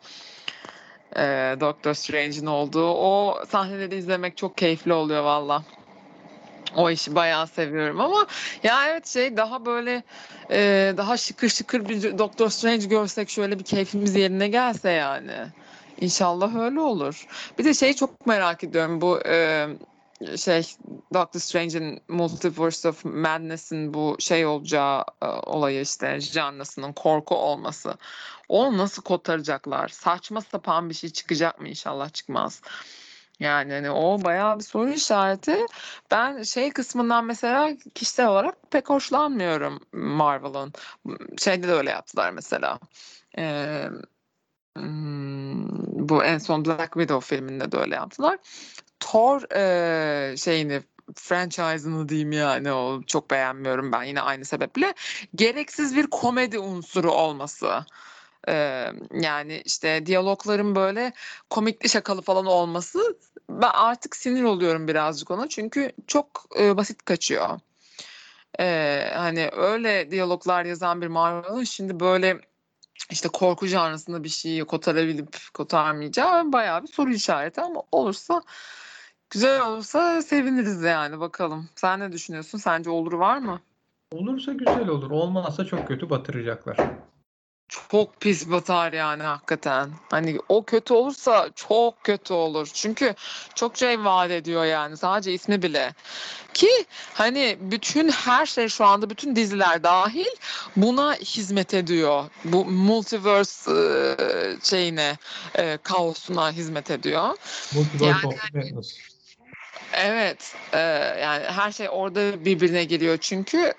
Ee, 1.17 1.57
Doctor 1.61 1.95
Strange'in 1.95 2.47
olduğu. 2.47 2.87
O 2.87 3.45
sahneleri 3.49 3.97
izlemek 3.97 4.37
çok 4.37 4.59
keyifli 4.59 4.93
oluyor 4.93 5.23
valla. 5.23 5.63
O 6.77 6.91
işi 6.91 7.15
bayağı 7.15 7.47
seviyorum 7.47 8.01
ama 8.01 8.27
ya 8.63 8.89
evet 8.89 9.07
şey 9.07 9.37
daha 9.37 9.67
böyle 9.67 10.03
e, 10.51 10.95
daha 10.97 11.17
şıkır 11.17 11.49
şıkır 11.49 11.89
bir 11.89 12.19
Doctor 12.19 12.51
Strange 12.51 12.87
görsek 12.87 13.31
şöyle 13.31 13.59
bir 13.59 13.65
keyfimiz 13.65 14.17
yerine 14.17 14.49
gelse 14.49 14.91
yani. 14.91 15.47
İnşallah 16.01 16.57
öyle 16.57 16.81
olur. 16.81 17.27
Bir 17.59 17.65
de 17.65 17.75
şeyi 17.75 17.97
çok 17.97 18.27
merak 18.27 18.65
ediyorum 18.65 19.01
bu 19.01 19.21
e, 19.27 19.69
şey 20.37 20.63
Doctor 21.15 21.41
Strange'in 21.41 22.01
Multiverse 22.09 22.89
of 22.89 23.05
Madness'in 23.05 23.95
bu 23.95 24.17
şey 24.19 24.47
olacağı 24.47 25.05
e, 25.23 25.27
olayı 25.27 25.81
işte 25.81 26.21
Jannas'ının 26.21 26.93
korku 26.93 27.35
olması. 27.37 27.95
Onu 28.49 28.79
nasıl 28.79 29.03
kotaracaklar? 29.03 29.89
Saçma 29.89 30.41
sapan 30.41 30.89
bir 30.89 30.95
şey 30.95 31.11
çıkacak 31.11 31.61
mı? 31.61 31.69
İnşallah 31.69 32.13
çıkmaz. 32.13 32.61
Yani 33.43 33.73
hani 33.73 33.91
o 33.91 34.25
bayağı 34.25 34.59
bir 34.59 34.65
soru 34.65 34.91
işareti. 34.91 35.59
Ben 36.11 36.43
şey 36.43 36.71
kısmından 36.71 37.25
mesela 37.25 37.77
kişisel 37.95 38.29
olarak 38.29 38.71
pek 38.71 38.91
hoşlanmıyorum 38.91 39.81
Marvel'ın. 39.93 40.73
Şeyde 41.39 41.69
de 41.69 41.73
öyle 41.73 41.91
yaptılar 41.91 42.31
mesela. 42.31 42.79
Ee, 43.39 43.85
bu 46.09 46.25
en 46.25 46.39
son 46.39 46.65
Black 46.65 46.93
Widow 46.93 47.37
filminde 47.37 47.73
de 47.73 47.77
öyle 47.77 47.95
yaptılar. 47.95 48.39
Thor 49.01 49.43
e, 49.57 50.37
şeyini 50.37 50.83
franchise'ını 51.15 52.09
diyeyim 52.09 52.33
yani 52.33 52.73
o 52.73 53.03
çok 53.03 53.31
beğenmiyorum 53.31 53.93
ben 53.93 54.03
yine 54.03 54.21
aynı 54.21 54.45
sebeple. 54.45 54.95
Gereksiz 55.35 55.97
bir 55.97 56.07
komedi 56.07 56.59
unsuru 56.59 57.13
olması. 57.13 57.85
Ee, 58.49 58.87
yani 59.21 59.63
işte 59.65 60.07
diyalogların 60.07 60.75
böyle 60.75 61.13
komikli 61.51 61.89
şakalı 61.89 62.23
falan 62.23 62.47
olması 62.47 63.19
ben 63.51 63.71
artık 63.75 64.17
sinir 64.17 64.43
oluyorum 64.43 64.89
birazcık 64.89 65.31
ona 65.31 65.49
çünkü 65.49 65.93
çok 66.07 66.27
e, 66.61 66.77
basit 66.77 67.05
kaçıyor. 67.05 67.61
Ee, 68.61 69.11
hani 69.15 69.51
öyle 69.53 70.11
diyaloglar 70.11 70.65
yazan 70.65 71.03
bir 71.03 71.07
Marvel'ın 71.07 71.65
şimdi 71.65 72.01
böyle 72.01 72.41
işte 73.11 73.29
korku 73.29 73.67
janrasında 73.67 74.25
bir 74.25 74.29
şeyi 74.29 74.65
kotarabilip 74.65 75.37
kotarmayacağı 75.55 76.53
bayağı 76.53 76.83
bir 76.83 76.89
soru 76.89 77.13
işareti 77.13 77.61
ama 77.61 77.83
olursa 77.93 78.43
güzel 79.31 79.67
olursa 79.67 80.23
seviniriz 80.23 80.83
yani 80.83 81.21
bakalım. 81.21 81.69
Sen 81.77 82.01
ne 82.01 82.13
düşünüyorsun? 82.13 82.59
Sence 82.59 82.91
olur 82.91 83.13
var 83.13 83.39
mı? 83.39 83.61
Olursa 84.13 84.53
güzel 84.53 84.89
olur. 84.89 85.11
Olmazsa 85.11 85.65
çok 85.65 85.89
kötü 85.89 86.11
batıracaklar. 86.11 86.77
Çok 87.91 88.21
pis 88.21 88.51
batar 88.51 88.93
yani 88.93 89.23
hakikaten. 89.23 89.91
Hani 90.11 90.39
o 90.49 90.65
kötü 90.65 90.95
olursa 90.95 91.49
çok 91.55 92.05
kötü 92.05 92.33
olur. 92.35 92.69
Çünkü 92.75 93.15
çok 93.55 93.77
şey 93.77 94.05
vaat 94.05 94.31
ediyor 94.31 94.65
yani 94.65 94.97
sadece 94.97 95.33
ismi 95.33 95.63
bile. 95.63 95.95
Ki 96.55 96.71
hani 97.15 97.59
bütün 97.61 98.09
her 98.09 98.47
şey 98.47 98.69
şu 98.69 98.85
anda 98.85 99.11
bütün 99.11 99.37
diziler 99.37 99.83
dahil 99.83 100.27
buna 100.77 101.15
hizmet 101.15 101.75
ediyor. 101.75 102.25
Bu 102.45 102.65
multiverse 102.65 103.71
e, 103.73 104.57
şeyine, 104.63 105.19
e, 105.59 105.79
kaosuna 105.83 106.53
hizmet 106.53 106.91
ediyor. 106.91 107.37
Multiverse 107.75 108.07
Yani 108.07 108.39
Madness. 108.55 108.99
Evet, 109.93 110.55
e, 110.73 110.79
yani 111.23 111.45
her 111.45 111.73
şey 111.73 111.89
orada 111.91 112.45
birbirine 112.45 112.85
geliyor 112.85 113.19
çünkü 113.21 113.75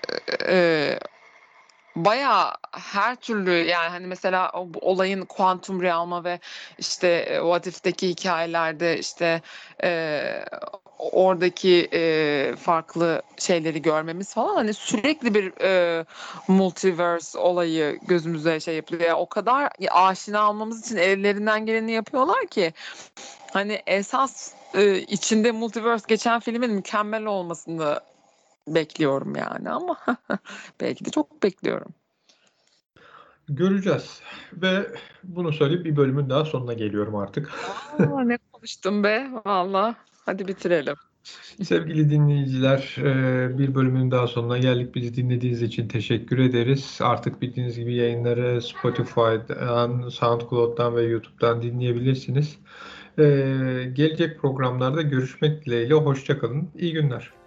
e, 0.48 1.00
bayağı 1.96 2.52
her 2.72 3.16
türlü 3.16 3.52
yani 3.52 3.90
hani 3.90 4.08
mesela 4.08 4.52
o 4.54 4.68
olayın 4.82 5.26
kuantum 5.26 5.82
realma 5.82 6.24
ve 6.24 6.40
işte 6.78 7.08
e, 7.08 7.38
What 7.38 7.68
If'teki 7.68 8.10
hikayelerde 8.10 9.00
işte 9.00 9.42
e, 9.84 10.24
oradaki 11.00 11.90
e, 11.94 12.56
farklı 12.56 13.22
şeyleri 13.38 13.82
görmemiz 13.82 14.34
falan 14.34 14.56
hani 14.56 14.74
sürekli 14.74 15.34
bir 15.34 15.62
e, 15.62 16.06
multiverse 16.48 17.40
olayı 17.40 18.00
gözümüze 18.08 18.60
şey 18.60 18.76
yapıyor. 18.76 19.02
Yani 19.02 19.14
o 19.14 19.30
kadar 19.30 19.70
aşina 19.92 20.50
olmamız 20.50 20.86
için 20.86 20.98
ellerinden 20.98 21.66
geleni 21.66 21.92
yapıyorlar 21.92 22.48
ki 22.48 22.74
hani 23.54 23.82
esas 23.88 24.54
e, 24.74 24.98
içinde 24.98 25.52
multiverse 25.52 26.06
geçen 26.08 26.40
filmin 26.40 26.72
mükemmel 26.72 27.26
olmasını 27.26 28.00
bekliyorum 28.68 29.36
yani 29.36 29.70
ama 29.70 29.98
belki 30.82 31.06
de 31.06 31.10
çok 31.10 31.44
bekliyorum. 31.44 31.94
Göreceğiz. 33.50 34.22
Ve 34.54 34.88
bunu 35.24 35.54
söyleyip 35.54 35.86
bir 35.86 35.96
bölümün 35.96 36.30
daha 36.30 36.46
sonuna 36.46 36.74
geliyorum 36.74 37.16
artık. 37.16 37.52
Aa, 38.00 38.22
ne 38.24 38.38
konuştum 38.52 39.04
be 39.04 39.28
valla. 39.46 39.96
Hadi 40.26 40.48
bitirelim. 40.48 40.96
Sevgili 41.64 42.10
dinleyiciler, 42.10 42.96
e, 42.98 43.58
bir 43.58 43.76
bölümün 43.76 44.12
daha 44.12 44.28
sonuna 44.28 44.58
geldik. 44.58 44.96
Bizi 44.96 45.16
dinlediğiniz 45.16 45.62
için 45.62 45.88
teşekkür 45.88 46.38
ederiz. 46.38 47.00
Artık 47.02 47.42
bildiğiniz 47.42 47.80
gibi 47.80 47.96
yayınları 47.96 48.62
Spotify'dan, 48.62 50.10
SoundCloud'dan 50.10 50.96
ve 50.96 51.04
YouTube'dan 51.04 51.62
dinleyebilirsiniz. 51.62 52.58
E, 53.18 53.24
Gelecek 53.94 54.40
programlarda 54.40 55.02
görüşmek 55.02 55.66
dileğiyle. 55.66 55.94
Hoşça 55.94 56.40
kalın. 56.40 56.70
İyi 56.76 56.94
günler. 56.94 57.43